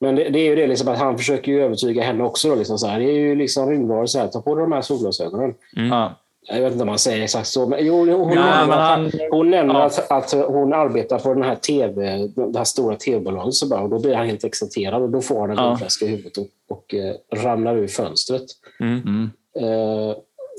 [0.00, 2.48] men det, det är ju det liksom att han försöker övertyga henne också.
[2.48, 3.00] Då, liksom så här.
[3.00, 5.54] Det är ju liksom rymdvarelser ta på dig de här solglasögonen.
[5.72, 6.14] Ja.
[6.50, 8.88] Jag vet inte om han säger exakt så, men jo, hon, Nej, nämner, men att,
[8.88, 9.82] han- hon nämner ja.
[9.84, 12.16] att, att hon arbetar på den här TV,
[12.52, 13.54] det här stora tv-bolaget.
[13.54, 15.68] Så bara, och då blir han helt exalterad och då får han en Ja.
[15.68, 18.44] vinflaska i huvudet och, och eh, ramlar ur fönstret.
[18.80, 19.30] Mm.
[19.60, 20.16] Eh,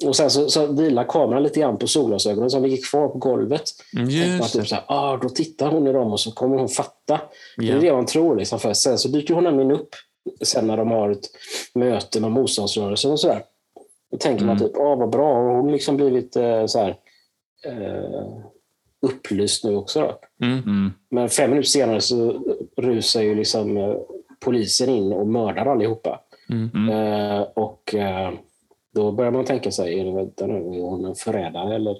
[0.07, 3.63] och sen så, så vilar kameran lite grann på solglasögonen som ligger kvar på golvet.
[3.97, 4.67] Mm, man Just typ det.
[4.67, 7.19] så här, ah, då tittar hon i dem och så kommer hon fatta.
[7.57, 7.75] Det Ja.
[7.75, 8.35] är det man tror.
[8.35, 9.89] Liksom, för sen så dyker hon nämligen upp
[10.41, 11.25] sen när de har ett
[11.73, 13.41] möte med motståndsrörelsen och sådär.
[14.11, 14.67] Då tänker man Mm.
[14.69, 16.95] typ, ah, vad bra, har hon liksom blivit eh, så här,
[17.65, 18.27] eh,
[19.01, 19.99] upplyst nu också.
[19.99, 20.45] Då.
[20.45, 20.57] Mm.
[20.59, 20.91] Mm.
[21.11, 22.41] Men fem minuter senare så
[22.77, 23.95] rusar ju liksom eh,
[24.45, 26.19] polisen in och mördar allihopa.
[26.49, 26.89] Mm.
[26.89, 28.31] Eh, och eh,
[28.95, 31.75] då börjar man tänka sig, är, det, vänta nu, är hon en förrädare?
[31.75, 31.95] Eller?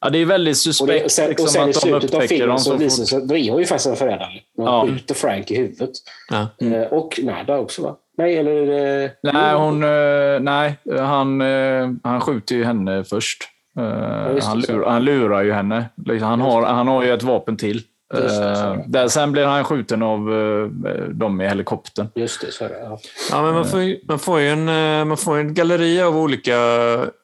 [0.00, 2.58] Ja, det är väldigt Och, suspekt det, sen, liksom, och sen i slutet av filmen
[2.58, 4.40] så så visar det sig att då är hon ju faktiskt en förrädare.
[4.56, 4.86] Hon Ja.
[4.86, 5.90] skjuter Frank i huvudet.
[6.30, 6.66] Ja.
[6.66, 7.96] Eh, och Nada också va?
[8.18, 9.02] Nej, eller...
[9.04, 13.42] eh, Nej, hon, eh, nej han, eh, han skjuter ju henne först.
[13.78, 15.84] Eh, det, han, lurar, han lurar ju henne.
[16.06, 17.82] Liksom, Han har, han har ju ett vapen till.
[18.14, 18.44] Det.
[18.44, 20.68] Eh, där, sen blir han skjuten av uh,
[21.08, 22.08] dem i helikoptern.
[22.14, 22.78] Just det, så är det.
[22.82, 22.98] Ja.
[23.30, 24.64] Ja, men man, får ju, man, får ju en,
[25.08, 26.56] man får en galleri av olika...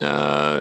[0.02, 0.56] Eh,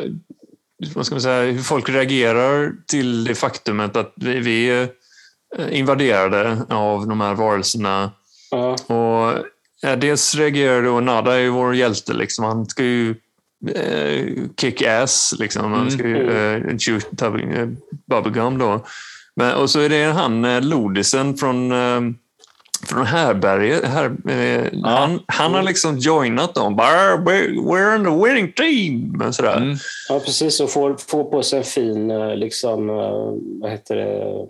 [0.96, 4.88] vad ska man säga, hur folk reagerar till det faktumet att vi, vi är
[5.70, 8.12] invaderade av de här varelserna.
[8.52, 8.72] Ja.
[8.96, 9.34] Och
[9.82, 12.14] ja, dels reagerar då Nada är ju vår hjälte.
[12.14, 12.46] Liksom.
[12.46, 13.16] Han ska ju
[13.76, 14.26] eh,
[14.62, 15.36] kick ass.
[15.40, 15.74] Liksom.
[15.74, 17.68] Han ska ju eh, shoot eh,
[18.06, 18.86] bubblegum då.
[19.36, 22.02] Men, och så är det han, eh, Lodisen från eh,
[22.86, 23.86] från härberget.
[23.86, 26.76] Här, eh, han, han har liksom joinat dem.
[26.76, 29.18] Bara, "We're in the winning team.
[29.18, 29.58] Men sådär.
[29.58, 29.78] Mm.
[30.10, 30.60] ja, precis.
[30.60, 32.08] Och får, får på sig en fin,
[32.40, 32.88] liksom,
[33.62, 34.48] vad heter det?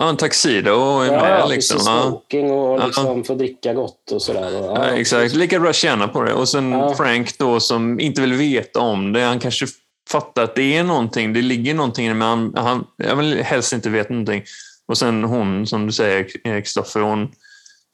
[0.00, 1.40] Ja, en tuxedo är Ja, med.
[1.40, 1.78] ja, liksom.
[1.86, 2.02] Ja.
[2.02, 2.86] Smoking och Ja.
[2.86, 4.60] liksom få dricka gott och sådär.
[4.70, 6.32] Och, Ja, exakt, lika bra tjäna på det.
[6.32, 6.94] Och sen Ja.
[6.94, 9.20] Frank då som inte vill veta om det.
[9.20, 9.66] Han kanske
[10.10, 13.90] fattar att det är någonting, det ligger någonting men han, han jag vill helst inte
[13.90, 14.42] veta någonting.
[14.88, 16.26] Och sen hon, som du säger,
[16.62, 17.22] Kristoffer, hon,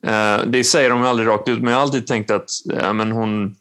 [0.07, 3.13] eh, det säger de aldrig rakt ut, men jag har alltid tänkt att ja, men
[3.13, 3.57] hon,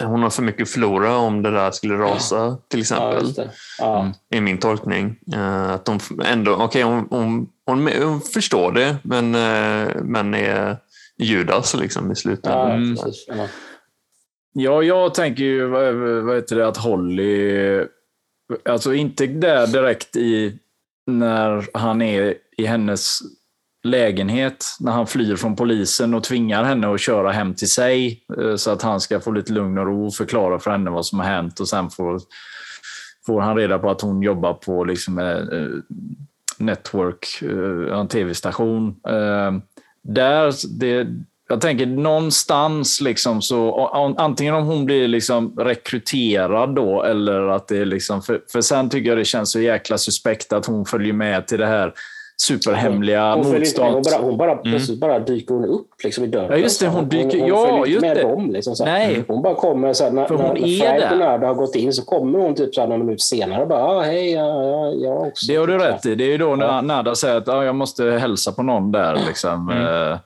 [0.00, 3.32] hon har för mycket att förlora om det där skulle rasa, till Ja, exempel.
[3.32, 3.50] det.
[3.78, 4.12] Ja.
[4.34, 5.18] i min tolkning.
[5.34, 10.76] Eh, att de ändå, okej, hon, hon, hon, hon förstår det, men, eh, men är
[11.18, 12.68] Judas liksom i slutändan.
[12.70, 12.96] Ja, Mm.
[13.28, 13.46] Ja.
[14.54, 17.86] Ja, jag tänker ju vad, vad heter det, att Holly...
[18.64, 20.58] Alltså inte där direkt i
[21.06, 23.18] när han är i hennes
[23.82, 28.56] lägenhet, när han flyr från polisen och tvingar henne att köra hem till sig eh,
[28.56, 31.18] så att han ska få lite lugn och ro och förklara för henne vad som
[31.18, 32.20] har hänt och sen får,
[33.26, 35.68] får han reda på att hon jobbar på liksom, eh, eh
[36.58, 38.88] Network, eh, en tv-station.
[38.88, 39.52] Eh,
[40.02, 41.06] där, det,
[41.48, 43.86] jag tänker någonstans liksom så
[44.18, 48.90] antingen om hon blir liksom rekryterad då eller att det är liksom för, för sen
[48.90, 51.92] tycker jag det känns så jäkla suspekt att hon följer med till det här
[52.48, 56.26] superhemliga Hon, inte med, hon bara, hon bara, plötsligt bara dyker hon upp liksom, i
[56.26, 56.48] dörren.
[56.50, 58.22] Ja, just det, hon dyker- hon, ja, följer inte just med det.
[58.22, 58.50] dem.
[58.50, 58.84] Liksom, så.
[58.84, 59.24] Nej.
[59.28, 61.38] Hon bara kommer, så här, när, För hon när, är där.
[61.42, 63.84] och har gått in så kommer hon typ så här, några minuter senare och bara
[63.84, 65.46] ah, hej, ja, ja, jag också.
[65.52, 66.14] Det har du Typ rätt i.
[66.14, 66.80] Det är ju då när Ja.
[66.80, 69.18] Nada säger att ah, jag måste hälsa på någon där.
[69.26, 69.70] Liksom.
[69.70, 70.18] Eh,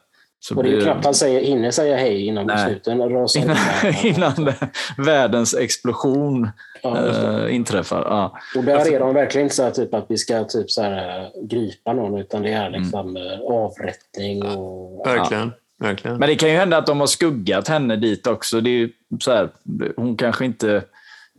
[0.49, 2.57] Så Och det är ju knappt han säger, hinner säga hej innan Nej.
[2.57, 3.57] besluten rasar innan,
[4.05, 4.53] innan
[4.99, 6.51] världens explosion
[6.83, 8.03] Ja, eh, inträffar.
[8.03, 8.39] Ja.
[8.57, 11.21] Och där är de verkligen inte så här, typ, att vi ska typ, så här,
[11.21, 13.41] eh, gripa någon, utan det är liksom Mm.
[13.43, 15.07] avrättning och...
[15.07, 15.53] Verkligen.
[15.79, 16.17] Verkligen.
[16.19, 18.61] Men det kan ju hända att de har skuggat henne dit också.
[18.61, 19.49] Det är ju så här,
[19.97, 20.83] hon kanske inte...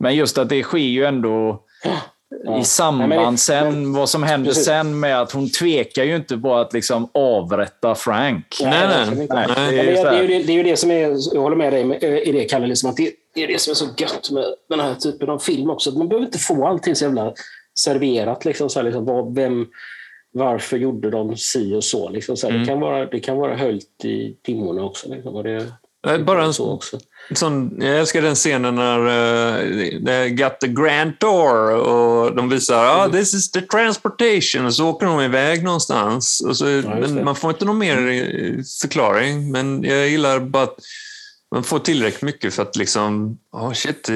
[0.00, 1.62] Men just att det sker ju ändå
[2.48, 2.58] Ja.
[2.60, 4.64] i samband Nej, men- sen, vad som händer Precis.
[4.64, 8.56] sen med att hon tvekar ju inte på att liksom avrätta Frank.
[8.62, 8.88] Nej, nej.
[8.88, 9.34] det är men det,
[9.74, 12.44] är det, det är ju det som är, jag håller med dig med, i det
[12.44, 15.30] Kalle, liksom att det, det är det som är så gött med den här typen
[15.30, 15.90] av film också.
[15.90, 17.32] Man behöver inte få allting så jävla
[17.80, 18.44] serverat.
[18.44, 19.66] Liksom, så här, liksom, vad, vem,
[20.32, 22.08] varför gjorde de si och så?
[22.08, 22.66] Liksom, så här, Mm.
[22.66, 25.08] det, kan vara, det kan vara höljt i dimmorna också.
[25.08, 25.66] Liksom, och det,
[26.26, 26.98] Bara en så också.
[27.34, 33.08] sån, jag älskar den scenen när uh, got the grand tour och de visar ah,
[33.08, 36.42] this is the transportation och så åker de iväg någonstans.
[36.48, 40.76] Och så, men man får inte någon mer eh, förklaring, men jag gillar bara att
[41.54, 44.08] man får tillräckligt mycket för att liksom, oh shit,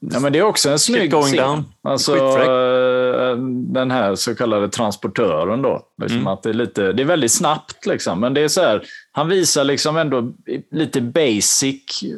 [0.00, 1.36] Ja, men det är också en snygg going scen.
[1.36, 1.64] down.
[1.82, 3.36] Alltså, eh,
[3.72, 5.82] den här så kallade transportören då.
[6.00, 6.26] Liksom Mm.
[6.26, 8.20] att det, är lite, det är väldigt snabbt, liksom.
[8.20, 8.82] men det är så här,
[9.18, 10.32] han visar liksom ändå
[10.70, 12.08] lite basic eh,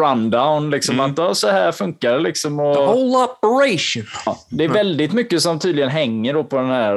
[0.00, 0.70] rundown.
[0.70, 1.10] Liksom, Mm.
[1.10, 2.18] Att ja, så här funkar det.
[2.18, 4.02] Liksom, och, the whole operation.
[4.26, 6.96] ja, det är väldigt mycket som tydligen hänger då på den här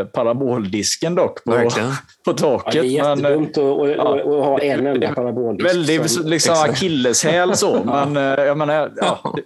[0.00, 1.88] eh, paraboldisken dock, på, Verkligen.
[2.24, 2.82] på Ja, taket.
[2.82, 5.70] det är men, eh, jättedumt att, att, att, att ha en enda paraboldisk.
[5.70, 9.42] Väldigt som- liksom akilleshäl så, men eh, jag menar, ja, det,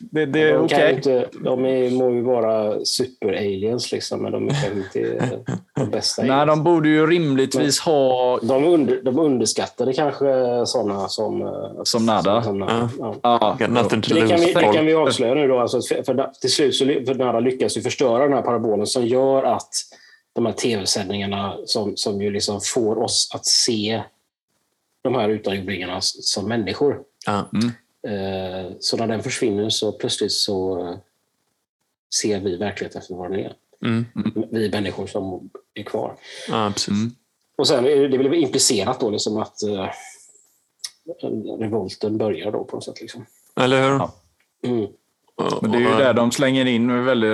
[0.00, 0.94] det, det de, okej.
[0.94, 5.44] inte, de är, må ju vara super-aliens, liksom, men de är kanske inte
[5.76, 6.22] de bästa.
[6.22, 6.48] Nej, aliens.
[6.48, 8.38] de borde ju rimligtvis ha...
[8.42, 10.26] De, under, de underskattade kanske
[10.66, 11.42] sådana som...
[11.42, 11.48] eh,
[11.84, 12.42] Som Nada.
[12.42, 12.88] Som, Ja.
[12.98, 13.14] ja.
[13.22, 14.46] Ja, Got nothing to Det, kan vi, lose.
[14.46, 14.80] det kan folk.
[14.88, 15.48] vi avslöja nu.
[15.48, 18.86] Då, alltså, för, för, till slut så för Nada lyckas ju förstöra den här parabolen
[18.86, 19.70] som gör att
[20.32, 24.02] de här tv-sändningarna som, som ju liksom får oss att se
[25.02, 26.98] de här utomjordingarna som människor.
[27.26, 27.50] Ja.
[28.08, 30.96] Eh, så när den försvinner så plötsligt så eh,
[32.14, 33.54] ser vi verkligheten för vad den är.
[33.84, 34.04] Mm.
[34.50, 36.16] Vi människor som är kvar.
[36.48, 36.72] Ja.
[36.88, 37.10] Mm.
[37.56, 39.88] Och sen är det väl implicerat då liksom att eh,
[41.58, 43.00] revolten börjar då på något sätt.
[43.00, 43.26] Liksom.
[43.56, 43.98] Eller hur?
[43.98, 44.14] Ja.
[44.62, 44.86] Mm.
[45.62, 47.30] Men det är ju där de slänger in väldigt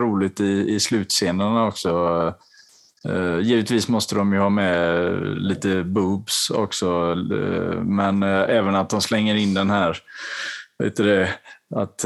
[0.00, 1.88] roligt i, i slutscenerna också.
[3.08, 8.90] Uh, givetvis måste de ju ha med lite boobs också, eh, men eh, även att
[8.90, 9.98] de slänger in den här,
[10.78, 11.28] vet du det,
[11.74, 12.04] att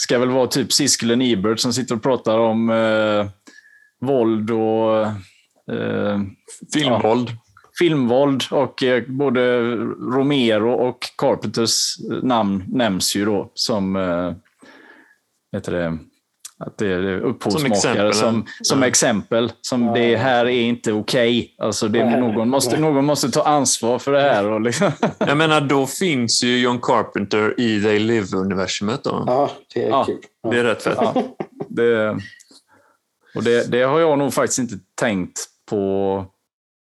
[0.00, 3.26] ska väl vara typ Siskel Ebert som sitter och pratar om eh,
[4.00, 5.06] våld och
[5.74, 6.20] eh,
[6.72, 7.30] Filmvåld.
[7.78, 9.74] filmvåld och eh, både
[10.14, 14.32] Romero och Carpenters namn nämns ju då som eh,
[15.52, 15.98] heter det,
[16.60, 18.88] att det är upphovsmakare exempel, som, som, ja.
[18.88, 19.52] exempel.
[19.60, 19.92] Som Ja.
[19.94, 21.54] det här är inte okej.
[21.58, 24.50] Alltså det, Nej, någon, måste, någon måste ta ansvar för det här.
[24.50, 24.92] Och liksom.
[25.18, 29.04] Jag menar, då finns ju John Carpenter i They Live-universumet.
[29.04, 29.24] Då.
[29.26, 30.18] Ja, det är Ja, kul.
[30.50, 30.98] Det är rätt fett.
[31.00, 31.14] Ja,
[31.68, 32.16] det,
[33.34, 36.24] och det, det har jag nog faktiskt inte tänkt på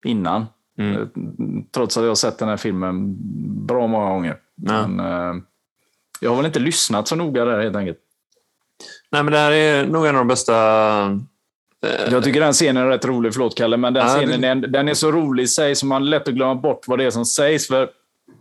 [0.06, 0.46] innan.
[0.78, 1.02] Mm.
[1.02, 1.08] Eh,
[1.72, 3.16] Trots att jag har sett den här filmen
[3.66, 4.38] bra många gånger.
[4.56, 4.88] Ja.
[4.88, 5.42] Men, eh,
[6.22, 7.98] jag har väl inte lyssnat så noga där helt enkelt.
[9.12, 10.54] Nej, men det här är nog en av de bästa
[11.86, 14.68] eh, Jag tycker den scenen är rätt rolig, förlåt Kalle, men den Ja, scenen det-
[14.68, 17.10] den, är så rolig i sig så man lätt att glömma bort vad det är
[17.12, 17.68] som sägs.
[17.68, 17.90] För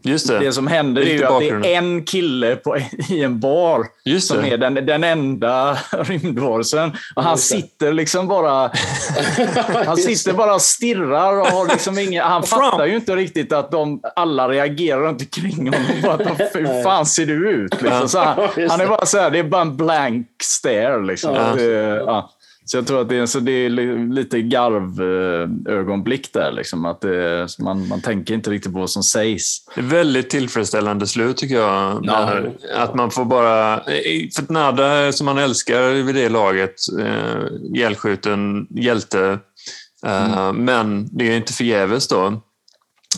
[0.09, 0.39] just det.
[0.39, 2.77] det som händer är Lite ju att det är en kille på,
[3.09, 6.93] i en bar Just som är den, den enda rymdvarelsen.
[7.15, 8.71] Och han sitter liksom bara...
[9.87, 12.25] Han sitter bara och stirrar och har liksom ingen...
[12.25, 15.87] Han fattar ju inte riktigt att de alla reagerar runt omkring honom.
[16.03, 17.83] Bara att de, hur fan ser du ut?
[17.83, 18.09] Liksom.
[18.09, 21.07] Så han, han är bara så här, det är bara en blank stare.
[21.07, 21.35] Liksom.
[21.35, 21.55] Ja.
[21.55, 21.65] Det,
[22.07, 22.31] ja.
[22.71, 26.53] Så jag tror att det är, så det är li- lite garv-ögonblick där.
[26.53, 26.85] Liksom.
[26.85, 29.65] Att det, man, man tänker inte riktigt på vad som sägs.
[29.75, 32.05] Det är väldigt tillfredsställande slut tycker jag.
[32.05, 33.81] När, att man får bara...
[34.37, 39.39] För att Nada, som man älskar vid det laget, eh, ihjälskjuten hjälte.
[40.07, 42.27] Eh, Men det är inte förgäves då.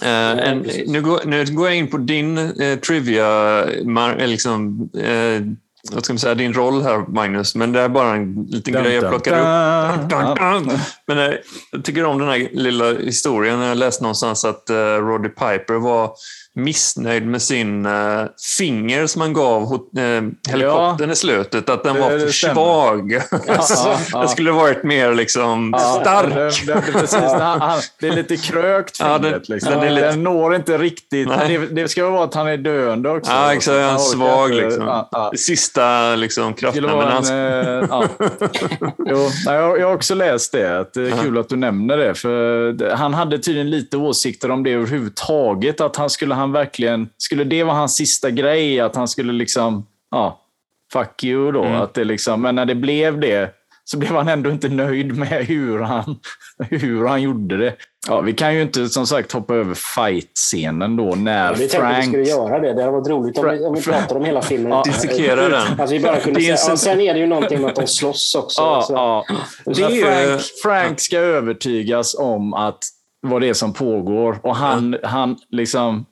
[0.03, 4.89] Eh, en, nu, går, nu går jag in på din eh, trivia, mar, eh, liksom,
[4.99, 5.43] eh,
[5.93, 8.83] vad ska man säga, din roll här Magnus, men det är bara en liten Dun,
[8.83, 10.11] grej jag dun, plockade upp.
[10.11, 10.19] dun.
[10.19, 10.79] Dun, dun, dun.
[11.07, 11.35] Men eh,
[11.73, 13.61] jag tycker om den här lilla historien.
[13.61, 16.13] Jag läste någonstans att uh, Roddy Piper var
[16.57, 18.23] missnöjd med sin eh,
[18.59, 21.69] finger som han gav eh, helikoptern i slutet.
[21.69, 23.13] Att den Det- var det för svag.
[23.13, 23.21] ja,
[24.13, 24.19] ja.
[24.21, 26.35] Den skulle varit mer liksom stark.
[26.67, 29.33] Det, det, det, precis, det, han, han- det är lite krökt Ja, fingret.
[29.47, 29.71] den- liksom.
[29.73, 31.29] den är den, lite- når inte riktigt.
[31.29, 33.33] Det, det ska vara att han är döende också.
[33.33, 33.77] Ja, exakt.
[33.85, 34.87] Han är svag liksom.
[34.87, 35.33] Ja, ja.
[35.37, 36.55] Sista liksom.
[36.75, 38.05] Men vara han, eh, ja.
[38.99, 40.81] jo, jag, jag har också läst det.
[40.81, 42.15] Att det är kul att du nämner det.
[42.15, 45.81] För det, han hade tydligen lite åsikter om det överhuvudtaget.
[45.81, 47.09] Att han skulle han verkligen...
[47.19, 48.81] Skulle det vara hans sista grej?
[48.81, 49.87] Att han skulle liksom...
[50.11, 50.41] Ja,
[50.93, 51.65] fuck you då.
[51.65, 51.81] Mm.
[51.81, 55.29] Att det liksom, men när det blev det så blev han ändå inte nöjd med
[55.47, 56.19] hur han,
[56.59, 57.75] hur han gjorde det.
[58.09, 61.85] Ja, vi kan ju inte som sagt hoppa över fight-scenen då när Vi tänkte att
[61.85, 62.05] vi Frank...
[62.05, 62.75] skulle göra det.
[62.75, 64.73] Det hade varit roligt om vi, om vi pratade om hela filmen.
[64.73, 64.83] Ja.
[64.87, 65.81] Dissekera den.
[65.81, 68.35] Alltså vi bara kunde säga, ja, sen är det ju någonting med att de slåss
[68.35, 68.61] också.
[68.61, 68.93] Ja, så.
[68.93, 69.25] ja.
[69.67, 72.79] Är- Frank, Frank ska övertygas om att
[73.23, 74.39] vad det är som pågår.
[74.43, 76.07] Och han, han liksom...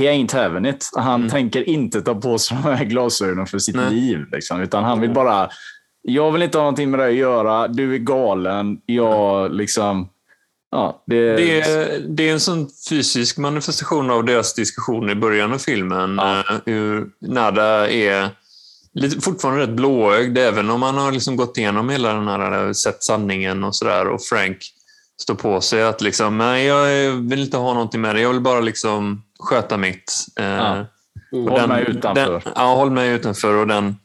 [0.00, 0.90] He ain't having it.
[0.96, 3.94] Han tänker inte ta på sig de här glasögonen för sitt Nej.
[3.94, 4.18] liv.
[4.32, 5.48] Liksom, utan han vill bara...
[6.02, 7.68] Jag vill inte ha någonting med det att göra.
[7.68, 8.78] Du är galen.
[8.86, 10.08] Jag liksom...
[10.70, 15.52] Ja, det, Det är, det är en sån fysisk manifestation av deras diskussion i början
[15.52, 16.16] av filmen.
[16.18, 16.38] Ja.
[16.38, 18.28] eh, Hur Nada är
[18.94, 23.02] lite, fortfarande rätt blåögd, även om han har liksom gått igenom hela den här, sett
[23.02, 24.08] sanningen och sådär.
[24.08, 24.56] Och Frank
[25.22, 28.20] står på sig att liksom, nej, jag vill inte ha någonting med det.
[28.20, 30.12] Jag vill bara liksom sköta mitt.
[30.36, 30.86] Eh, Ja.
[31.32, 32.32] Håll mig utanför.
[32.32, 33.54] Den, ja, håll mig utanför.
[33.54, 33.96] Och den,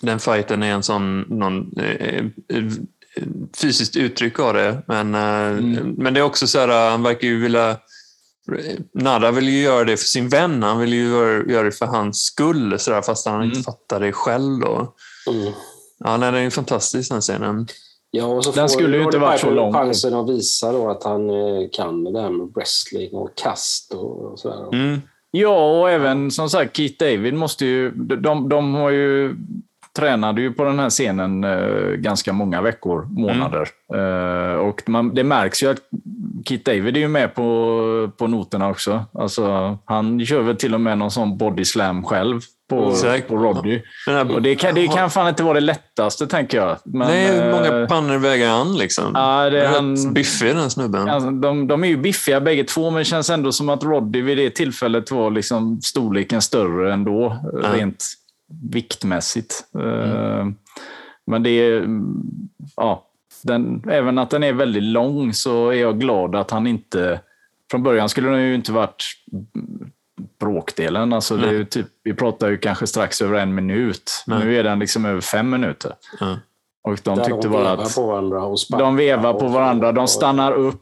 [0.00, 2.16] den fighten är en sån någon, eh,
[2.52, 2.64] eh,
[3.60, 4.82] fysiskt uttryck av det.
[4.86, 5.94] Men, eh, Mm.
[5.98, 7.76] men det är också så här, han verkar ju vilja...
[8.94, 10.62] Nada vill ju göra det för sin vän.
[10.62, 13.48] Han vill ju göra, göra det för hans skull, så där, fast han Mm.
[13.48, 14.58] inte fattar det själv.
[14.60, 14.94] Då.
[15.30, 15.52] Mm.
[15.98, 17.68] Ja, nej, den är ju fantastisk den scenen.
[18.10, 19.72] Ja, och så Den får skulle ju inte varit så lång.
[19.72, 24.24] chansen att visa då att han eh, kan det här med wrestling och kast och,
[24.24, 24.74] och sådär.
[24.74, 25.00] Mm.
[25.30, 27.90] Ja, och även som sagt Keith David måste ju...
[27.90, 29.36] De, de har ju
[29.96, 33.68] tränade ju på den här scenen eh, ganska många veckor, månader.
[33.94, 35.78] Eh, och man, det märks ju att
[36.44, 39.04] Keith David är ju med på, på noterna också.
[39.12, 43.28] Alltså, han kör väl till och med någon sån body slam själv på, Exakt.
[43.28, 43.82] på Roddy.
[44.06, 46.76] Här, Och det kan, det kan fan inte vara det lättaste, tänker jag.
[46.84, 48.76] Men, nej, hur många eh, pannor väger han?
[48.76, 49.12] Liksom?
[49.14, 51.08] Ja, det är Han biffig den snubben.
[51.08, 54.22] Alltså, de, de är ju biffiga bägge två, men det känns ändå som att Roddy
[54.22, 57.68] vid det tillfället var liksom storleken större ändå, Ja.
[57.74, 58.04] rent
[58.72, 59.64] viktmässigt.
[59.78, 60.46] Eh,
[61.26, 61.76] Men det är...
[61.76, 62.14] mm,
[62.76, 63.04] Ja,
[63.42, 67.20] den, även att den är väldigt lång så är jag glad att han inte...
[67.70, 69.04] Från början skulle den ju inte varit
[70.40, 71.12] bråkdelen.
[71.12, 74.24] Alltså det är ju typ, vi pratar ju kanske strax över en minut.
[74.26, 74.38] Nej.
[74.44, 75.92] Nu är den liksom över fem minuter.
[76.20, 76.36] Ja.
[76.88, 77.94] Och de Där tyckte de bara att...
[77.94, 80.80] på varandra och De vevar på och- varandra, de stannar upp.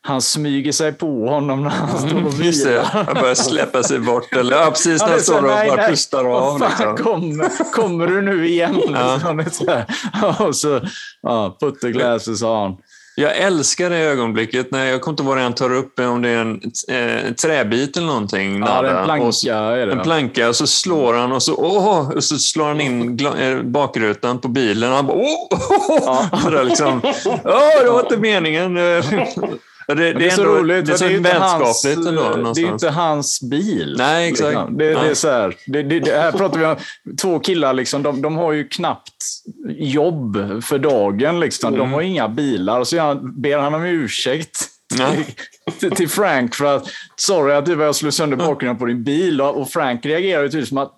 [0.00, 2.84] Han smyger sig på honom när han står och Just det, vilar.
[2.84, 4.32] han börjar släppa sig bort.
[4.32, 5.42] Eller, ja, precis när han står och
[5.76, 6.58] bara pustar av.
[6.58, 6.96] fan, Liksom.
[6.96, 8.80] kommer, kommer du nu igen?
[8.88, 9.32] Ja.
[9.32, 9.66] Liksom.
[10.46, 10.80] Och så,
[11.22, 12.76] ja, put the glasses on.
[13.20, 14.70] Jag älskar det ögonblicket.
[14.70, 17.96] När jag kommer inte ihåg vad han tar upp, om det är en eh, träbit
[17.96, 18.60] eller någonting.
[18.60, 19.32] Ja, en planka.
[19.32, 22.66] Så, är det, en planka och så slår han och så, åh, och så slår
[22.66, 24.90] han in eh, bakrutan på bilen.
[24.90, 26.40] Och han bara åh!
[26.42, 27.00] Så där liksom,
[27.44, 28.78] åh, det var inte meningen.
[29.88, 30.86] Det, det, det är så ändå- roligt.
[30.86, 32.52] Det är ju inte hans- ändå.
[32.54, 33.94] Det är inte hans bil.
[33.98, 34.48] Nej, exakt.
[34.48, 34.78] Liksom.
[34.78, 36.76] Det, det är så här, det, det, det, här pratar vi om
[37.20, 39.24] två killar, liksom, de, de har ju knappt
[39.68, 41.40] jobb för dagen.
[41.40, 41.68] Liksom.
[41.68, 41.78] Mm.
[41.78, 42.84] De har inga bilar.
[42.84, 44.68] Så han, ber han om ursäkt
[45.80, 46.86] till, till Frank för att
[47.16, 49.40] sorry att jag slog sönder bakgrunden på din bil.
[49.40, 50.92] Och och Frank reagerar ju tydligt som att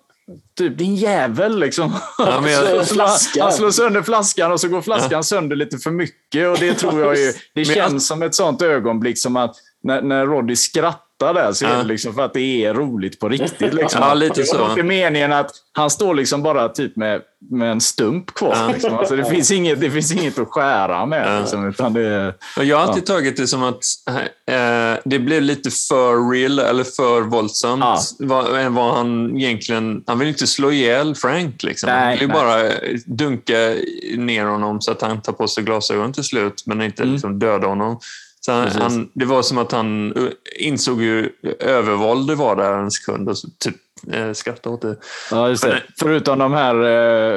[0.57, 1.93] typ din jävel liksom.
[2.17, 3.43] Ja, men jag- Flaskan.
[3.43, 6.47] han slår sönder flaskan och så går flaskan sönder lite för mycket.
[6.49, 10.01] Och det tror jag ju, det jag- känns som ett sånt ögonblick som att när,
[10.01, 11.77] när Roddy skrattar där så är Ja.
[11.77, 13.73] det liksom för att det är roligt på riktigt.
[13.73, 14.01] Liksom.
[14.01, 14.69] Ja, lite det var så.
[14.71, 18.55] inte meningen att han står liksom bara typ med, med en stump kvar.
[18.59, 18.67] Ja.
[18.73, 18.93] Liksom.
[18.97, 21.35] Alltså, det, finns inget, det finns inget att skära med.
[21.35, 21.39] Ja.
[21.39, 23.79] Liksom, utan det, Och Jag har alltid tagit det som att
[24.51, 27.83] eh, det blev lite för real eller för våldsamt.
[28.19, 30.03] Vad, vad han egentligen...
[30.07, 31.63] Han vill inte slå ihjäl Frank.
[31.63, 31.89] Liksom.
[31.89, 32.37] Nej, han vill nej.
[32.37, 32.71] bara
[33.05, 33.75] dunka
[34.17, 37.13] ner honom så att han tar på sig glasögon till slut, men inte Mm.
[37.13, 37.99] liksom döda honom.
[38.45, 40.23] Så han, han, det var som att han eh,
[40.59, 41.29] insåg ju
[41.59, 43.75] övervåld det var där en sekund och så typ
[44.13, 44.95] eh, skrattade åt det.
[45.31, 45.83] Ja, just det.
[45.99, 46.75] Förutom de här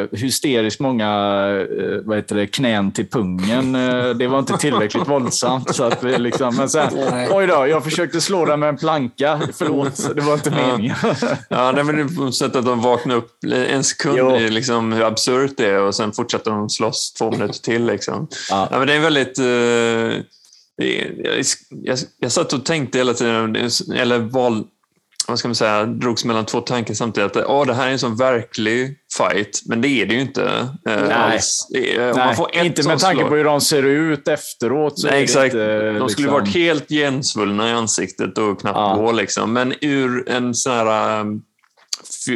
[0.03, 1.07] eh, hysteriskt många
[1.61, 3.75] eh, vad heter det, knän till pungen.
[3.75, 5.75] Eh, det var inte tillräckligt våldsamt.
[5.75, 6.89] Så att vi liksom, men sen,
[7.31, 9.41] oj då, jag försökte slå den med en planka.
[9.53, 10.97] Förlåt, det var inte meningen.
[11.49, 13.31] Ja, nej, men det är på sätt att de vaknar upp
[13.69, 14.37] en sekund Jo.
[14.37, 17.87] i liksom hur absurt det är och sen fortsätter de slåss två minuter till.
[17.87, 18.29] Liksom.
[18.51, 18.69] Ja.
[18.71, 19.39] Ja, men det är väldigt...
[19.39, 20.25] eh,
[20.77, 21.45] jag,
[21.85, 23.57] jag, jag satt och tänkte hela tiden,
[23.95, 24.65] eller val,
[25.29, 27.37] vad ska man säga, drogs mellan två tankar samtidigt.
[27.37, 30.45] Att åh, det här är en sån verklig fight, men det är det ju inte.
[30.89, 31.13] eh, Nej.
[31.13, 31.67] alls.
[31.71, 34.99] Nej, inte med tanke slag- på hur de ser ut efteråt.
[34.99, 35.45] Så Nej, exakt.
[35.55, 38.97] inte, de skulle liksom- varit helt igensvullna i ansiktet och knappt Ja.
[38.97, 39.13] gå.
[39.13, 39.53] Liksom.
[39.53, 41.43] Men ur en sån här um,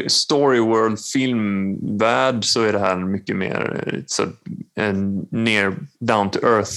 [0.09, 4.23] story world filmvärld så är det här mycket mer eh, så,
[4.77, 6.73] en ner down to earth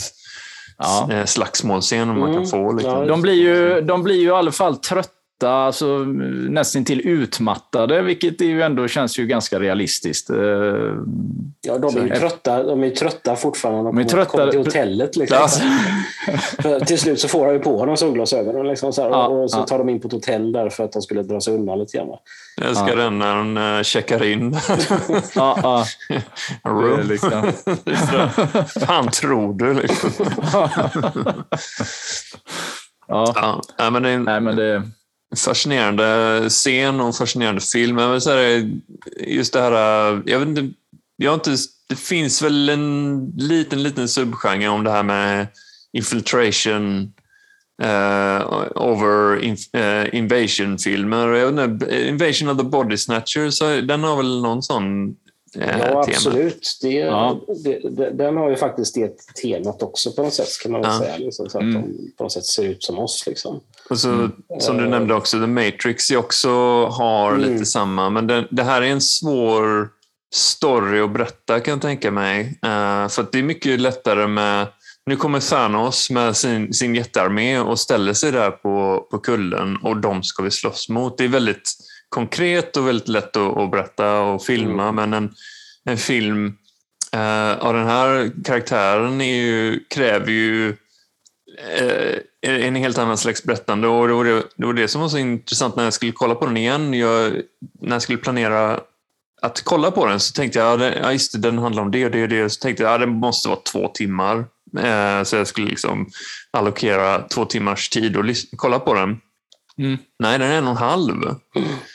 [0.82, 1.08] Ja.
[1.16, 2.48] eh, slagsmålscen om man kan Mm.
[2.50, 2.72] få.
[2.74, 2.92] Liksom.
[3.00, 5.10] Ja, De blir, ju, de blir ju i alla fall trötta,
[5.50, 5.98] alltså,
[6.50, 10.30] nästan till utmattade, vilket ju ändå känns ju ganska realistiskt.
[10.30, 10.38] Eh,
[11.64, 14.52] Ja, de är ju trötta, de är trötta fortfarande när De är de trötta- kommer
[14.52, 15.16] till hotellet.
[15.16, 15.38] Liksom.
[16.64, 16.80] Ja.
[16.86, 18.68] Till slut så får han ju på honom solglasögonen.
[18.68, 19.64] Liksom, så här, Ja, och så ja.
[19.66, 21.98] tar de in på ett hotell där för att de skulle dra sig undan lite
[21.98, 22.08] grann.
[22.58, 24.52] Jag älskar den när hon uh, checkar in.
[25.36, 25.86] ja, ja,
[26.72, 26.96] Room.
[26.98, 27.52] det är liksom.
[28.88, 29.74] Fan tror du?
[29.74, 30.10] Liksom.
[33.08, 33.32] ja.
[33.36, 34.84] Ja, nej, men det Nej, men det,
[35.38, 37.98] fascinerande scen och fascinerande film.
[37.98, 38.70] Jag vill säga,
[39.28, 39.72] just det här,
[40.26, 40.70] jag vet inte,
[41.16, 41.56] jag har inte,
[41.90, 45.48] det finns väl en liten, liten subgenre om det här med
[45.94, 47.14] infiltration
[47.84, 48.42] eh,
[48.76, 51.50] over in, eh, invasion-filmer.
[52.08, 55.08] Invasion of the Body Snatchers, så den har väl någon sån
[55.60, 56.00] eh, Ja, tema?
[56.00, 56.78] absolut.
[56.82, 57.42] Det, Ja.
[57.64, 60.92] det, det, den har ju faktiskt det temat också på något sätt, kan man väl
[60.92, 61.00] Ja.
[61.00, 61.18] säga.
[61.18, 61.82] Liksom, så att Mm.
[61.82, 63.24] de på något sätt ser ut som oss.
[63.28, 63.60] Liksom.
[63.90, 64.30] Och så,
[64.60, 66.50] som du nämnde också, The Matrix också
[66.86, 67.52] har Mm.
[67.52, 68.10] lite samma.
[68.10, 69.90] Men det, det här är en svår
[70.34, 72.60] story att berätta kan jag tänka mig.
[72.64, 74.68] Eh, för det är mycket lättare med...
[75.06, 79.98] Nu kommer Thanos med sin, sin jättearmé och ställer sig där på, på kullen och
[79.98, 81.18] de ska vi slåss mot.
[81.18, 81.72] Det är väldigt
[82.10, 84.92] konkret och väldigt lätt att, att berätta och filma.
[84.92, 85.34] Men en,
[85.86, 86.58] en film
[87.14, 90.76] eh, av den här karaktären är ju, kräver ju
[92.42, 93.88] en helt annan slags berättande.
[93.88, 96.36] Och det, var det, det var det som var så intressant när jag skulle kolla
[96.36, 96.94] på den igen.
[96.94, 97.34] Jag,
[97.82, 98.80] när jag skulle planera
[99.42, 102.12] att kolla på den så tänkte jag, ja, just det, den handlar om det och
[102.12, 102.50] det och det.
[102.50, 104.38] Så tänkte jag, ja, det måste vara två timmar.
[104.80, 106.10] Eh, så jag skulle liksom
[106.52, 108.26] allokera två timmars tid och
[108.56, 109.20] kolla på den.
[109.78, 109.98] Mm.
[110.20, 111.36] Nej, den är en och en halv.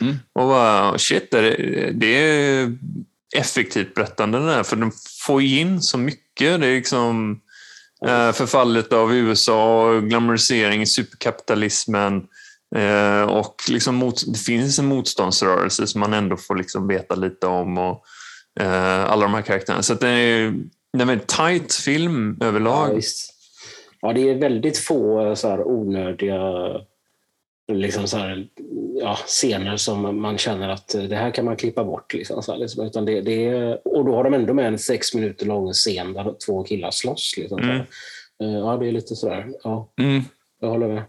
[0.01, 0.17] Mm.
[0.33, 2.77] Och bara, shit, det, det är
[3.37, 4.63] effektivt berättande det där.
[4.63, 4.93] För den
[5.27, 6.61] får in så mycket.
[6.61, 7.37] Det är liksom eh,
[8.07, 12.27] Eh, förfallet av USA, glamorisering, superkapitalismen.
[12.77, 17.47] Eh, och liksom mot, det finns en motståndsrörelse som man ändå får liksom veta lite
[17.47, 17.79] om.
[17.79, 18.05] Och,
[18.61, 19.83] eh, alla de här karaktärerna.
[19.83, 20.55] Så att det är
[20.97, 22.97] det är en väldigt tight film överlag.
[22.97, 23.01] Ja,
[24.01, 26.41] ja, det är väldigt få så här, onödiga
[27.73, 28.49] liksom så här,
[29.01, 32.15] ja, scener som man känner att eh, det här kan man klippa bort.
[32.15, 32.87] Liksom, så här, liksom.
[32.87, 36.13] Utan det, det är, och då har de ändå med en sex minuter lång scen
[36.13, 37.35] där två killar slåss.
[37.37, 37.59] Liksom.
[37.59, 37.77] Mm.
[38.43, 39.47] Eh, Ja, det är lite sådär.
[39.63, 40.23] Ja, mm.
[40.61, 41.03] jag håller med.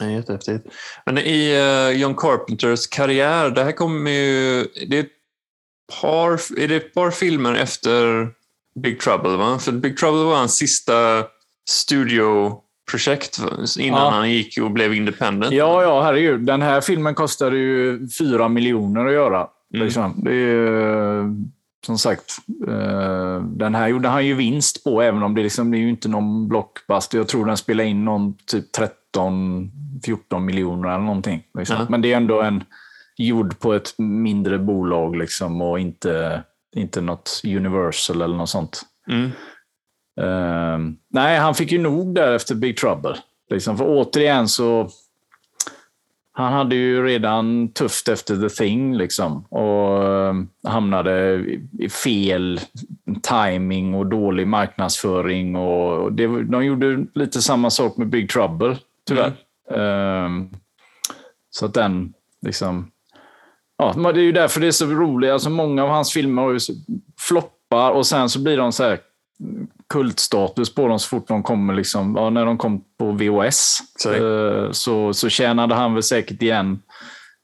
[0.00, 0.66] Ja, jättehäftigt.
[1.06, 4.64] Men i uh, John Carpenters karriär, det här kommer ju...
[4.86, 5.12] Det är, ett
[6.00, 8.28] par, är det ett par filmer efter
[8.74, 9.58] Big Trouble, va?
[9.58, 11.26] För Big Trouble var hans sista
[11.70, 12.67] studioprojekt
[13.38, 13.48] va?
[13.78, 14.10] innan Ja.
[14.10, 15.52] han gick och blev independent.
[15.52, 16.40] Ja, ja, herregud.
[16.40, 19.46] Den här filmen kostade ju fyra miljoner att göra.
[19.74, 19.84] Mm.
[19.84, 20.14] Liksom.
[20.24, 21.22] Det är ju,
[21.86, 22.36] som sagt,
[22.68, 25.88] eh, den här gjorde han ju vinst på, även om det, liksom, det är ju
[25.88, 27.18] inte någon blockbuster.
[27.18, 28.64] Jag tror den spelade in någon typ
[29.16, 31.42] 13-14 miljoner eller någonting.
[31.58, 31.76] Liksom.
[31.76, 31.86] Ja.
[31.88, 32.64] Men det är ändå en
[33.16, 36.42] gjord på ett mindre bolag liksom, och inte,
[36.76, 38.82] inte något Universal eller något sånt.
[39.10, 39.30] Mm.
[40.18, 40.78] Eh,
[41.10, 43.16] nej, han fick ju nog där efter Big Trouble.
[43.50, 44.88] Liksom, för återigen så...
[46.32, 50.34] han hade ju redan tufft efter The Thing liksom och eh,
[50.66, 51.44] hamnade
[51.78, 52.60] i fel
[53.22, 55.56] timing och dålig marknadsföring.
[55.56, 59.32] Och det, de gjorde lite samma sak med Big Trouble, tyvärr.
[60.24, 60.50] Um,
[61.50, 62.12] så att den
[62.42, 62.90] liksom...
[63.78, 65.30] Ja, det är ju därför det är så roligt.
[65.30, 66.72] Alltså många av hans filmer har ju så-
[67.18, 68.98] floppar och sen så blir de så här
[69.88, 71.74] kultstatus på dem så fort de kommer.
[71.74, 76.42] Liksom, ja, när de kom på VHS Så- eh, så, så tjänade han väl säkert
[76.42, 76.82] igen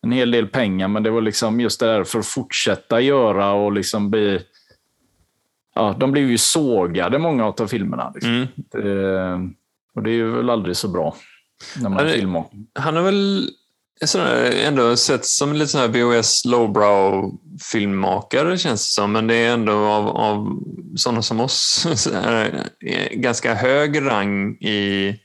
[0.02, 0.88] en hel del pengar.
[0.88, 4.40] Men det var liksom just det där för att fortsätta göra och liksom bli...
[5.74, 8.12] Ja, de blev ju sågade, många av filmerna.
[8.14, 8.46] Liksom.
[8.74, 9.16] Mm.
[9.24, 9.40] Eh,
[9.94, 11.16] och det är ju väl aldrig så bra
[11.80, 12.44] när man filmar.
[12.74, 13.48] Han har väl
[14.66, 16.44] ändå sett som lite sån här VHS
[17.54, 20.62] lowbrow-filmmakare känns det som, men det är ändå av, av
[20.96, 22.62] sådana som oss eh,
[23.12, 25.16] ganska hög rang i,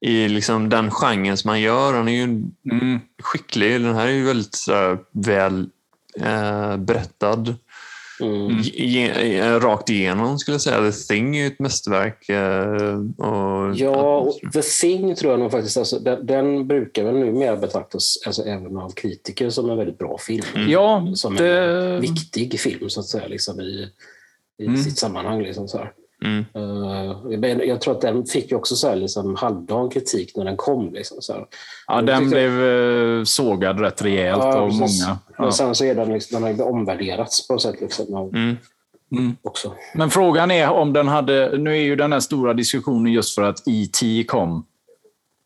[0.00, 1.94] i liksom den genren som han gör.
[1.94, 2.24] Han är ju
[2.70, 3.00] Mm.
[3.22, 3.80] skicklig.
[3.80, 5.68] Den här är ju väldigt så här, väl
[6.20, 7.54] eh, berättad.
[8.20, 8.58] Mm.
[9.40, 10.90] Eh, rakt igenom skulle jag säga.
[10.90, 12.28] The Thing är ju ett mästerverk.
[12.28, 17.14] Eh, och, Ja, och The Thing tror jag nog faktiskt, alltså, den, den brukar väl
[17.14, 20.44] numera betraktas alltså, även av kritiker som en väldigt bra film.
[20.68, 23.88] Ja, Som det- en viktig film så att säga, liksom, i,
[24.62, 24.76] i Mm.
[24.82, 25.42] sitt sammanhang.
[25.42, 25.92] Liksom, så här.
[26.24, 27.40] Mm.
[27.40, 30.56] Men jag tror att den fick ju också så här, liksom, halvdan kritik när den
[30.56, 30.92] kom.
[30.94, 31.46] Liksom, så här.
[31.86, 35.06] Ja, Jag den tycker- blev eh, sågad rätt rejält Ja, av precis.
[35.06, 35.18] många.
[35.38, 35.52] Men Ja.
[35.52, 37.80] sen så är den, liksom, den har omvärderats på något sätt.
[37.80, 39.36] Liksom, av- Mm.
[39.42, 39.72] också.
[39.94, 41.58] Men frågan är om den hade...
[41.58, 44.24] Nu är ju den här stora diskussionen just för att E.T.
[44.28, 44.66] kom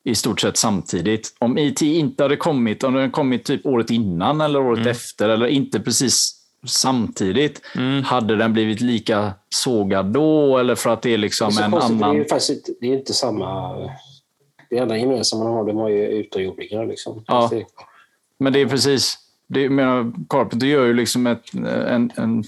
[0.05, 1.37] i stort sett samtidigt.
[1.39, 1.87] Om E.T.
[1.87, 6.38] inte hade kommit, om den kommit typ året innan eller året efter, eller inte precis
[6.67, 7.63] samtidigt,
[8.05, 10.59] hade den blivit lika sågad då?
[10.59, 12.17] Eller för att det är Det är, liksom en konstigt, det är annan...
[12.17, 13.75] ju faktiskt det är inte samma...
[14.71, 16.87] Det enda gemensamma de har, de har ju utomjordingar.
[16.87, 17.25] Liksom.
[17.27, 17.49] Ja.
[17.53, 17.65] Det-
[18.39, 19.19] Men det är precis...
[19.47, 22.45] Det, jag menar, Carpenter gör ju liksom ett, en, en,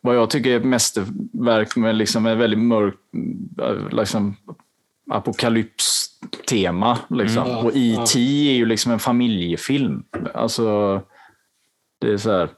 [0.00, 2.98] vad jag tycker är ett mästerverk med liksom ett väldigt mörkt
[3.92, 4.36] liksom,
[5.10, 6.98] apokalyps-tema.
[7.10, 7.42] Liksom.
[7.42, 7.56] Mm.
[7.56, 8.18] Och E.T.
[8.50, 10.02] är ju liksom en familjefilm.
[10.34, 11.00] Alltså,
[11.98, 12.48] det är så här...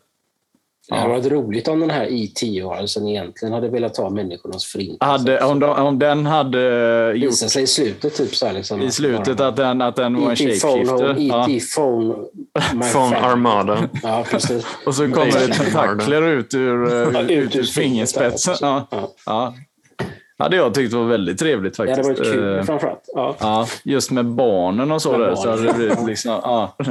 [0.88, 5.04] Det hade varit roligt om den här i 10-varelsen egentligen hade velat ta människornas förintelse.
[5.04, 8.82] Hade, om, de, om den hade gjort Visar sig i slutet, typ så här, liksom,
[8.82, 11.16] i slutet att den, att den var en phone, home, shapeshifter.
[11.18, 11.44] Ja.
[11.50, 11.60] E.T.
[11.76, 12.14] phone,
[12.92, 13.14] friend.
[13.24, 13.88] Armada.
[14.02, 14.66] Ja, precis.
[14.86, 18.54] Och så kommer det tentakler ut ur, Ja, ut ut ur fingerspetsen.
[18.60, 18.86] Ja.
[18.90, 19.10] Ja.
[19.26, 19.54] Ja.
[20.38, 22.18] hade jag tyckt var väldigt trevligt Det hade faktiskt.
[22.20, 23.02] varit kul Eh, framförallt.
[23.14, 23.36] Ja.
[23.40, 25.10] Ja, just med barnen och så.
[25.12, 25.78] Med Där, så hade det barnen.
[25.78, 26.76] blivit liksom, ja.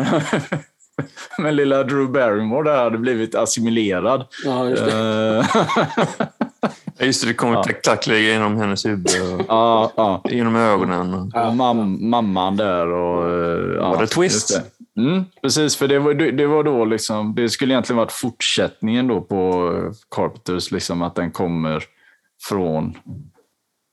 [1.37, 4.25] Men lilla Drew Barrymore där hade blivit assimilerad.
[4.45, 4.91] Ja, just det.
[4.91, 5.45] Eh,
[6.99, 10.21] Ja, Just det, det kommer tentakler genom hennes huvud och ja, ja.
[10.25, 11.13] genom ögonen.
[11.13, 12.87] Och mam, mamman där.
[12.87, 14.61] Och, eh, ja, What a twist.
[14.97, 19.07] Mm, precis, för det var, det det var då liksom, det skulle egentligen varit fortsättningen
[19.07, 19.71] då på
[20.15, 21.83] Carpenters, liksom att den kommer
[22.49, 22.97] från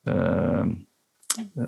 [0.07, 0.64] eh,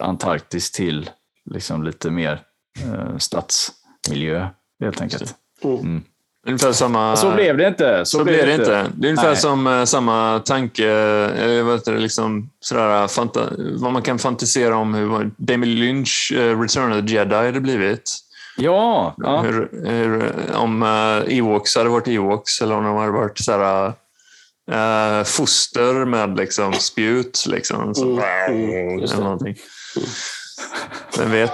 [0.00, 1.10] Antarktis till
[1.50, 2.40] liksom lite mer
[2.84, 4.48] eh, stadsmiljö
[4.80, 5.34] helt enkelt.
[6.46, 7.16] Ungefär samma...
[7.16, 8.04] Så blev det inte.
[8.04, 8.86] Så, Så blev det inte.
[8.94, 9.36] Det är ungefär Nej.
[9.36, 14.76] som eh, samma tanke, eh, vad heter det, liksom, sådär, fanta, vad man kan fantisera
[14.76, 18.10] om hur Damien Lynch eh, Return of the Jedi hade blivit.
[18.56, 19.40] Ja, ja.
[19.40, 20.82] Hur, hur, om
[21.28, 23.92] Ewoks hade varit Ewoks eller om de hade varit sådär,
[24.70, 27.44] eh, foster med liksom, spjut.
[27.48, 29.56] Liksom, så, Mm, eller någonting.
[31.18, 31.52] Vem vet?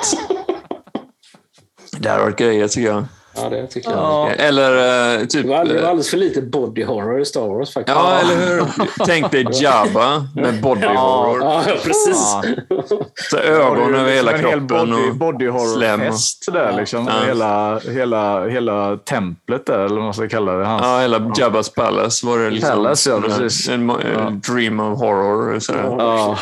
[1.99, 3.05] Det hade varit grejer tycker jag.
[3.43, 3.99] Ja, det tycker jag.
[3.99, 4.31] Ja.
[4.31, 5.43] Eller eh, typ...
[5.43, 7.99] Det var alldeles, det var eh, alldeles för lite body horror i Star Wars faktiskt.
[7.99, 8.65] Ja, eller hur?
[9.07, 11.43] Tänk dig Jabba med body horror.
[11.43, 12.37] Ja, precis.
[12.69, 12.83] Ja.
[13.31, 17.07] Så ögon över hela en hel kroppen body, och body horror-fest där liksom.
[17.07, 17.27] Ja.
[17.27, 20.65] Hela, hela, hela templet där, eller vad man ska kalla det.
[20.65, 20.83] Hans.
[20.85, 22.71] Ja, hela Jabbas Palace var det liksom.
[22.71, 23.69] Palace, ja, precis.
[23.69, 25.59] En, en, en dream of horror.
[25.59, 26.39] Så Ja.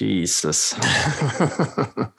[0.00, 0.76] Jesus.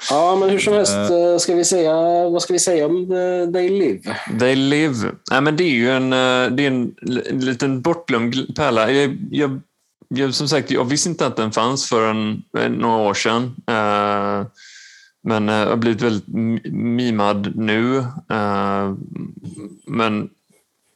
[0.09, 1.93] Ja, men hur som helst, eh, ska vi säga,
[2.29, 4.15] vad ska vi säga om eh, They Live?
[4.39, 5.11] They live.
[5.31, 6.95] Nej, men det är ju en, eh, det är en,
[7.31, 8.91] liten bortglömd pärla.
[8.91, 9.61] Jag, jag,
[10.07, 13.43] jag, som sagt, jag visste inte att den fanns förrän eh, några år sedan.
[13.67, 14.47] Eh,
[15.23, 16.27] men eh, har blivit väldigt
[16.73, 17.97] mimad nu.
[18.29, 18.93] Eh,
[19.87, 20.29] men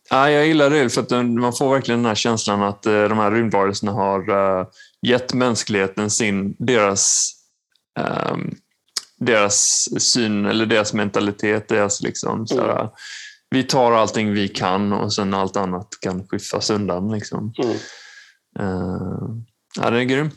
[0.10, 3.18] ja, jag gillar det för att man får verkligen den här känslan att eh, de
[3.18, 4.68] här rymdvarelserna har eh,
[5.01, 7.34] gett mänskligheten sin, deras
[7.99, 8.55] ehm,
[9.18, 11.68] deras syn eller deras mentalitet.
[11.68, 12.89] Deras liksom, såhär,
[13.49, 17.12] Vi tar allting vi kan och sen allt annat kan skyffas undan.
[17.12, 17.53] Liksom.
[17.64, 17.76] Mm.
[18.60, 19.30] Uh,
[19.76, 20.30] ja, den är grym.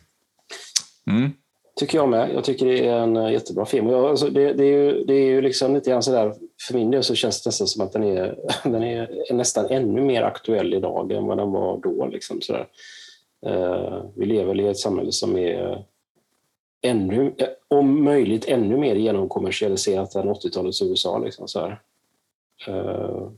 [1.10, 1.32] Mm.
[1.80, 2.34] Tycker jag med.
[2.34, 3.88] Jag tycker det är en eh, jättebra film.
[3.88, 6.90] Jag, alltså, det, det, är ju, det är ju liksom lite grann sådär, för min
[6.90, 10.74] del så känns det nästan som att den är, den är nästan ännu mer aktuell
[10.74, 12.06] idag än vad den var då.
[12.06, 12.68] Liksom, sådär.
[13.46, 15.84] Eh, vi lever i ett samhälle som är
[16.82, 21.18] ännu, eh, om möjligt ännu mer genomkommersialiserat än 80-talets USA.
[21.18, 21.80] Liksom, så här.
[22.66, 23.30] Eh,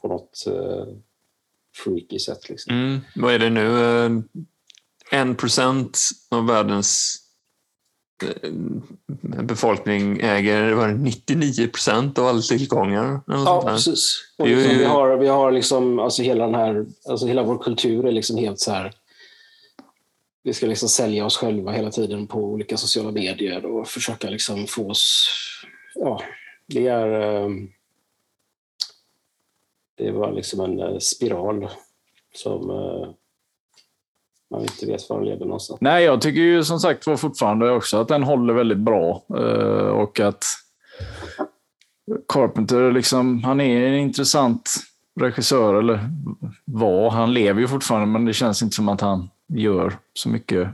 [0.00, 0.44] på något
[1.84, 2.48] freaky sätt.
[2.48, 2.74] Liksom.
[2.74, 3.00] Mm.
[3.16, 4.22] Vad är det nu?
[5.10, 5.98] En procent
[6.30, 7.21] av världens
[9.42, 13.20] befolkning äger var det 99 procent av alla tillgångar.
[13.26, 14.24] Ja, precis.
[14.38, 17.58] Och ju- liksom, vi har, vi har liksom, alltså hela den här, alltså hela vår
[17.58, 18.92] kultur är liksom helt så här.
[20.42, 24.66] Vi ska liksom sälja oss själva hela tiden på olika sociala medier och försöka liksom
[24.66, 25.28] få oss,
[25.94, 26.22] ja,
[26.66, 27.48] det är, eh,
[29.98, 31.68] det var liksom en eh, spiral
[32.34, 33.10] som eh,
[34.52, 35.80] man inte vet var den leder någonstans.
[35.80, 39.22] Nej, jag tycker ju som sagt var fortfarande också att den håller väldigt bra.
[39.36, 40.44] eh, Och att
[42.28, 44.70] Carpenter, liksom, han är en intressant
[45.20, 45.74] regissör.
[45.74, 46.00] Eller
[46.64, 47.10] var.
[47.10, 50.68] Han lever ju fortfarande, men det känns inte som att han gör så mycket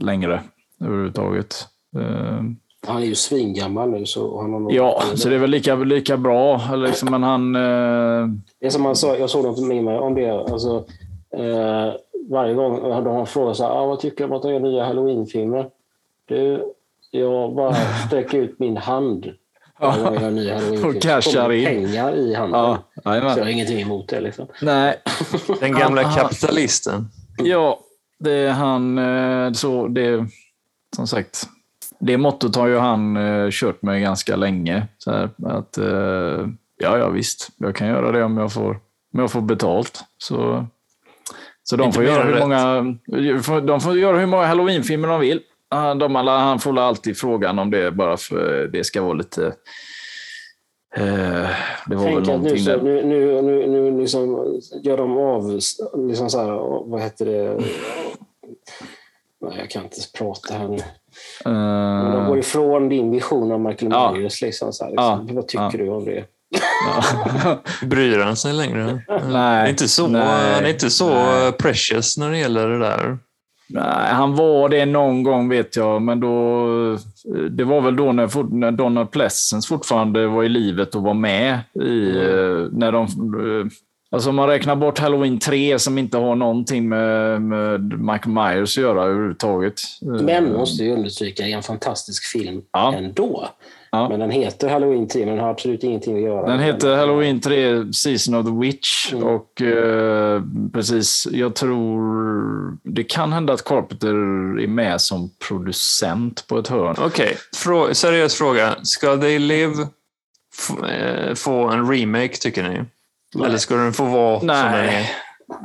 [0.00, 0.40] längre
[0.84, 1.54] överhuvudtaget.
[1.96, 2.42] Eh,
[2.86, 6.16] Han är ju svingammal nu så han har Ja, så det är väl lika, lika
[6.16, 6.74] bra.
[6.76, 7.56] Liksom, men han...
[7.56, 8.28] eh,
[8.60, 10.30] Det är som han sa, jag såg något med mig om det.
[10.30, 10.84] Alltså,
[11.36, 11.92] eh,
[12.30, 14.60] varje gång hade han frågat så här, ah, vad tycker du om att de gör
[14.60, 15.66] nya halloween-filmer?
[16.28, 16.64] Du,
[17.10, 17.74] jag bara
[18.06, 19.26] sträcker ut min hand.
[20.84, 21.64] Och cashar in.
[21.66, 22.60] pengar i handen.
[22.60, 24.20] Ja, så jag har ingenting emot det.
[24.20, 24.46] Liksom.
[24.62, 24.96] Nej,
[25.60, 27.08] Den gamla Han- kapitalisten.
[27.38, 27.78] Ja,
[28.18, 28.98] det är han...
[28.98, 30.26] eh, Så det,
[30.96, 31.48] som sagt,
[31.98, 34.86] det mottot har ju han eh, kört med ganska länge.
[34.98, 36.46] Så här, att, eh,
[36.78, 37.48] ja, ja, visst.
[37.56, 38.70] Jag kan göra det om jag får,
[39.14, 40.04] om jag får betalt.
[40.18, 40.66] Så,
[41.64, 42.40] så de får, göra hur rätt.
[42.42, 45.40] många, de får göra hur många halloweenfilmer de vill.
[45.98, 49.46] De alla, han får alltid frågan om det bara för det ska vara lite...
[50.96, 51.48] Eh,
[51.86, 52.82] det var väl nu, någonting så, där.
[52.82, 55.52] nu, nu, nu, nu liksom gör de av,
[56.08, 56.50] liksom så här,
[56.90, 57.60] vad heter det?
[59.40, 60.78] Nej, jag kan inte prata här nu.
[61.44, 64.12] Men de går ifrån din vision av Michael Ja.
[64.12, 64.42] Myers.
[64.42, 65.26] Liksom, så här, liksom.
[65.28, 65.34] Ja.
[65.34, 65.84] Vad tycker Ja.
[65.84, 66.24] du om det?
[67.44, 67.62] Ja.
[67.86, 69.02] Bryr han sig längre?
[69.30, 69.70] Nej.
[69.70, 70.54] Inte så, Nej.
[70.54, 71.52] han är inte så Nej.
[71.52, 73.18] precious när det gäller det där.
[73.68, 76.66] Nej, han var det någon gång vet jag, men då...
[77.50, 81.58] Det var väl då när, när Donald Pleasence fortfarande var i livet och var med
[81.82, 82.08] i...
[82.08, 83.06] eh, När de...
[84.10, 88.78] Alltså om man räknar bort Halloween 3 som inte har någonting med, med Michael Myers
[88.78, 89.74] att göra överhuvudtaget.
[90.00, 92.94] Men måste ju understryka, är en fantastisk film Ja.
[92.94, 93.48] ändå.
[93.92, 94.08] Ja.
[94.08, 97.40] Men den heter Halloween 3, men den har absolut ingenting att göra Den heter Halloween
[97.40, 99.12] 3 Season of the Witch.
[99.12, 99.24] Mm.
[99.24, 102.02] Och eh, precis, jag tror...
[102.82, 104.08] Det kan hända att Carpenter
[104.60, 106.96] är med som producent på ett hörn.
[106.98, 108.74] Okej, frå seriös fråga.
[108.82, 109.74] Ska They Live
[110.88, 112.84] eh, få en remake, tycker ni?
[113.44, 114.86] Eller ska den få vara som den är?
[114.86, 115.10] Nej,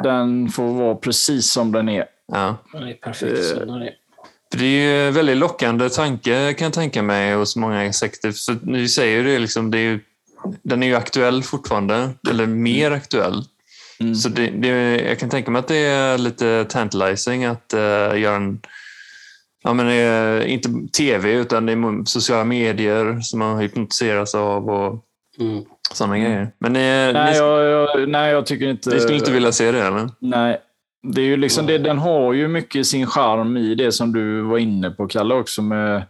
[0.04, 2.06] den får vara precis som den är.
[2.32, 2.56] Ja.
[2.74, 3.92] Den är perfekt som den är.
[4.52, 8.32] För det är ju en väldigt lockande tanke kan jag tänka mig hos många insekter.
[8.32, 10.00] Så ni säger det, liksom, det är ju,
[10.64, 13.44] den är ju aktuell fortfarande, eller mer aktuell.
[14.00, 14.16] Mm.
[14.16, 14.68] Så det, det,
[15.02, 18.60] jag kan tänka mig att det är lite tantalizing att uh, göra en,
[19.64, 25.04] ja, men, eh, inte tv utan det är sociala medier som man hypnotiseras av och
[25.40, 25.64] Mm.
[25.94, 26.52] sådana grejer.
[26.60, 28.90] Men eh, Nej, ni, jag, jag, nej, jag tycker inte...
[28.90, 30.10] ni skulle inte vilja se det eller?
[30.20, 30.62] Nej.
[31.04, 34.42] Det är ju liksom det, den har ju mycket sin charm i det som du
[34.42, 36.04] var inne på, Kalle, också med,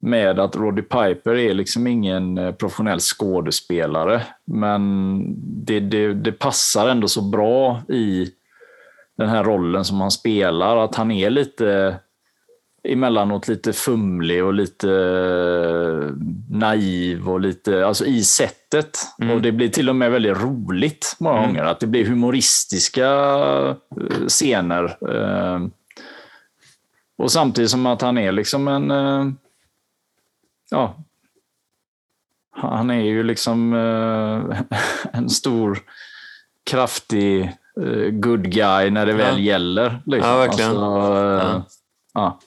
[0.00, 4.22] med att Roddy Piper är liksom ingen eh, professionell skådespelare.
[4.46, 5.22] Men
[5.64, 8.28] det, det, det passar ändå så bra i
[9.18, 11.96] den här rollen som han spelar, att han är lite
[12.88, 16.10] emellanåt lite fumlig och lite eh,
[16.50, 18.98] naiv och lite, alltså i sättet.
[19.20, 19.34] Mm.
[19.36, 21.48] Och det blir till och med väldigt roligt många Mm.
[21.48, 21.64] gånger.
[21.64, 23.06] Att det blir humoristiska
[24.00, 24.84] eh, scener.
[25.14, 25.60] eh,
[27.18, 28.90] Och samtidigt som att han är liksom en,
[30.70, 30.96] ja,
[32.50, 33.72] han är ju liksom
[35.12, 35.78] en stor,
[36.70, 37.52] kraftig
[38.12, 39.44] good guy när det väl Ja.
[39.52, 40.02] gäller.
[40.06, 40.30] Liksom.
[40.30, 40.76] Ja, verkligen.
[40.76, 41.64] Alltså, Ja.
[42.14, 42.38] ja.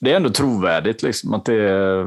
[0.00, 1.02] Det är ändå trovärdigt.
[1.02, 2.06] Liksom, att det är,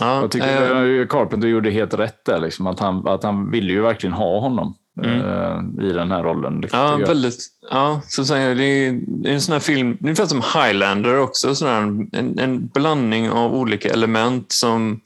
[0.00, 2.40] Ja, jag tycker att Carpenter gjorde helt rätt där.
[2.40, 4.74] Liksom, att, han, att han ville ju verkligen ha honom
[5.04, 6.52] eh, i den här rollen.
[6.52, 6.68] Mm.
[6.72, 7.46] Ja, väldigt.
[7.70, 11.68] Ja, så säger jag, det, är, en sån här film, ungefär som Highlander också, sån
[11.68, 11.82] här,
[12.18, 15.00] en, en blandning av olika element som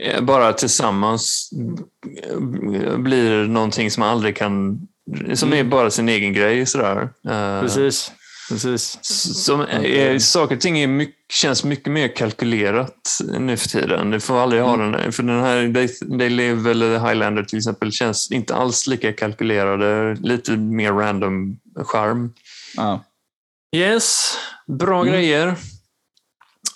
[0.00, 1.50] eh, bara tillsammans
[2.96, 4.80] blir någonting som man aldrig kan,
[5.34, 6.66] som är bara sin egen grej.
[6.66, 7.08] Sådär.
[7.60, 8.12] Precis.
[8.48, 8.98] Precis.
[9.44, 14.10] Som är, saker och ting är mycket, känns mycket mer kalkylerat nu för tiden.
[14.10, 15.12] Du får aldrig ha den.
[15.12, 19.12] För den här They, They Live eller The Highlander till exempel känns inte alls lika
[19.12, 20.14] kalkylerade.
[20.20, 22.32] Lite mer random charm.
[22.76, 23.04] Ja.
[23.76, 24.36] Yes,
[24.66, 25.56] bra grejer.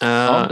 [0.02, 0.46] Eh,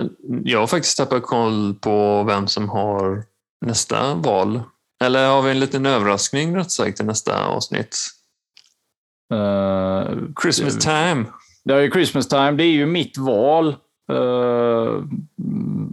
[0.45, 3.25] Jag har faktiskt tappat koll på vem som har
[3.67, 4.62] nästa val.
[5.05, 7.99] Eller har vi en liten överraskning rätt sagt till nästa avsnitt?
[9.33, 10.09] Eh,
[10.43, 11.24] Christmas time.
[11.64, 12.53] Det är ju Christmas time.
[12.53, 13.68] Det är ju mitt val.
[14.12, 15.03] Eh,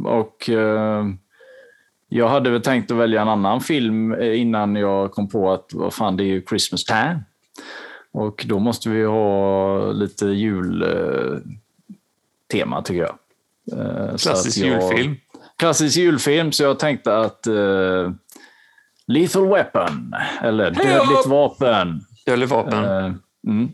[0.05, 1.05] och eh,
[2.09, 5.93] jag hade väl tänkt att välja en annan film innan jag kom på att vad
[5.93, 7.23] fan, det är ju Christmas time.
[8.11, 11.31] Och då måste vi ha lite jultema
[12.83, 13.15] tycker jag.
[14.19, 15.15] Klassisk jag- julfilm.
[15.57, 17.47] Klassisk julfilm, så jag tänkte att
[19.07, 22.01] Lethal Weapon, eller Dödligt vapen.
[22.25, 22.83] Dödligt vapen.
[22.83, 23.13] Eh,
[23.47, 23.69] mm.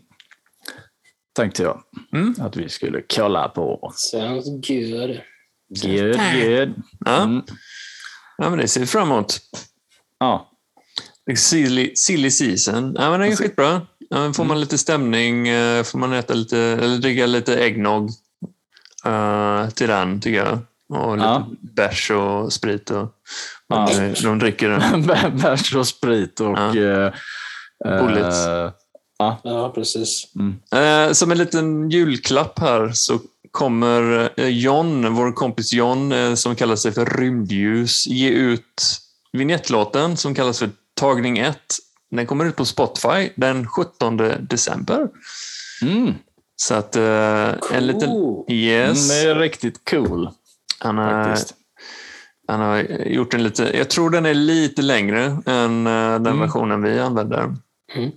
[1.36, 1.82] Tänkte jag
[2.12, 2.34] Mm.
[2.40, 3.92] att vi skulle kolla på.
[3.96, 5.20] Sounds good.
[5.82, 6.74] Good, good.
[7.06, 7.22] Ja.
[7.22, 7.42] Mm.
[8.38, 9.38] ja, men det ser vi fram emot.
[10.18, 10.50] Ja.
[11.36, 12.94] Silly, silly season.
[12.98, 13.86] Ja, men det är skitbra.
[14.10, 14.48] Ja, men får Mm.
[14.48, 18.10] man lite stämning, eh, får man äta lite, eller dricka lite äggnog
[19.06, 20.58] eh, till den, tycker jag.
[20.98, 21.48] Och lite Ja.
[21.60, 22.90] bärs och sprit.
[22.90, 23.14] Och,
[23.68, 23.90] Ja.
[23.98, 25.06] de, de dricker den.
[25.38, 26.58] Bärs och sprit och...
[26.76, 27.12] Ja.
[27.84, 28.36] Bullets.
[29.42, 30.24] Ja, precis.
[30.72, 33.18] Eh, som en liten julklapp här så
[33.50, 38.98] kommer eh, John, vår kompis John, som kallar sig för Rymdljus, ge ut
[39.32, 40.70] vignettlåten som kallas för
[41.00, 41.56] Tagning 1.
[42.10, 45.08] Den kommer ut på Spotify den 17 december.
[45.82, 46.14] Mm.
[46.56, 48.08] Så att eh, en liten...
[48.08, 48.44] Cool.
[48.52, 49.08] Yes.
[49.08, 50.30] Den är riktigt cool.
[50.78, 51.54] Han har, faktiskt.
[52.48, 53.76] han har gjort en lite...
[53.76, 56.40] Jag tror den är lite längre än den Mm.
[56.40, 57.54] versionen vi använder.
[57.94, 58.10] Mm.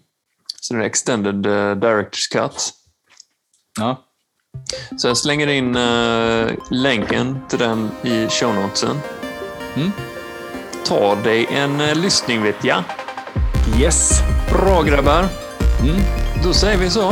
[0.61, 2.73] Så det är extended uh, director's cut.
[3.79, 4.03] Ja.
[4.97, 8.99] Så jag slänger in eh, länken till den i show notesen.
[9.75, 9.91] Mm.
[10.85, 12.83] Ta dig en uh, lyssning vet jag.
[13.79, 14.21] Yes.
[14.51, 15.25] Bra grabbar.
[15.81, 16.01] Mm.
[16.43, 17.11] Då säger vi så.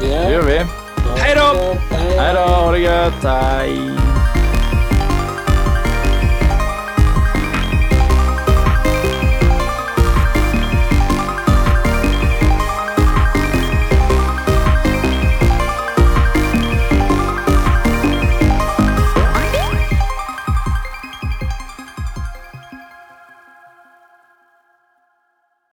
[0.00, 0.58] Det gör vi.
[1.18, 1.76] Hej då!
[1.96, 3.24] Hej då, ha det gött.
[3.24, 3.99] Hej.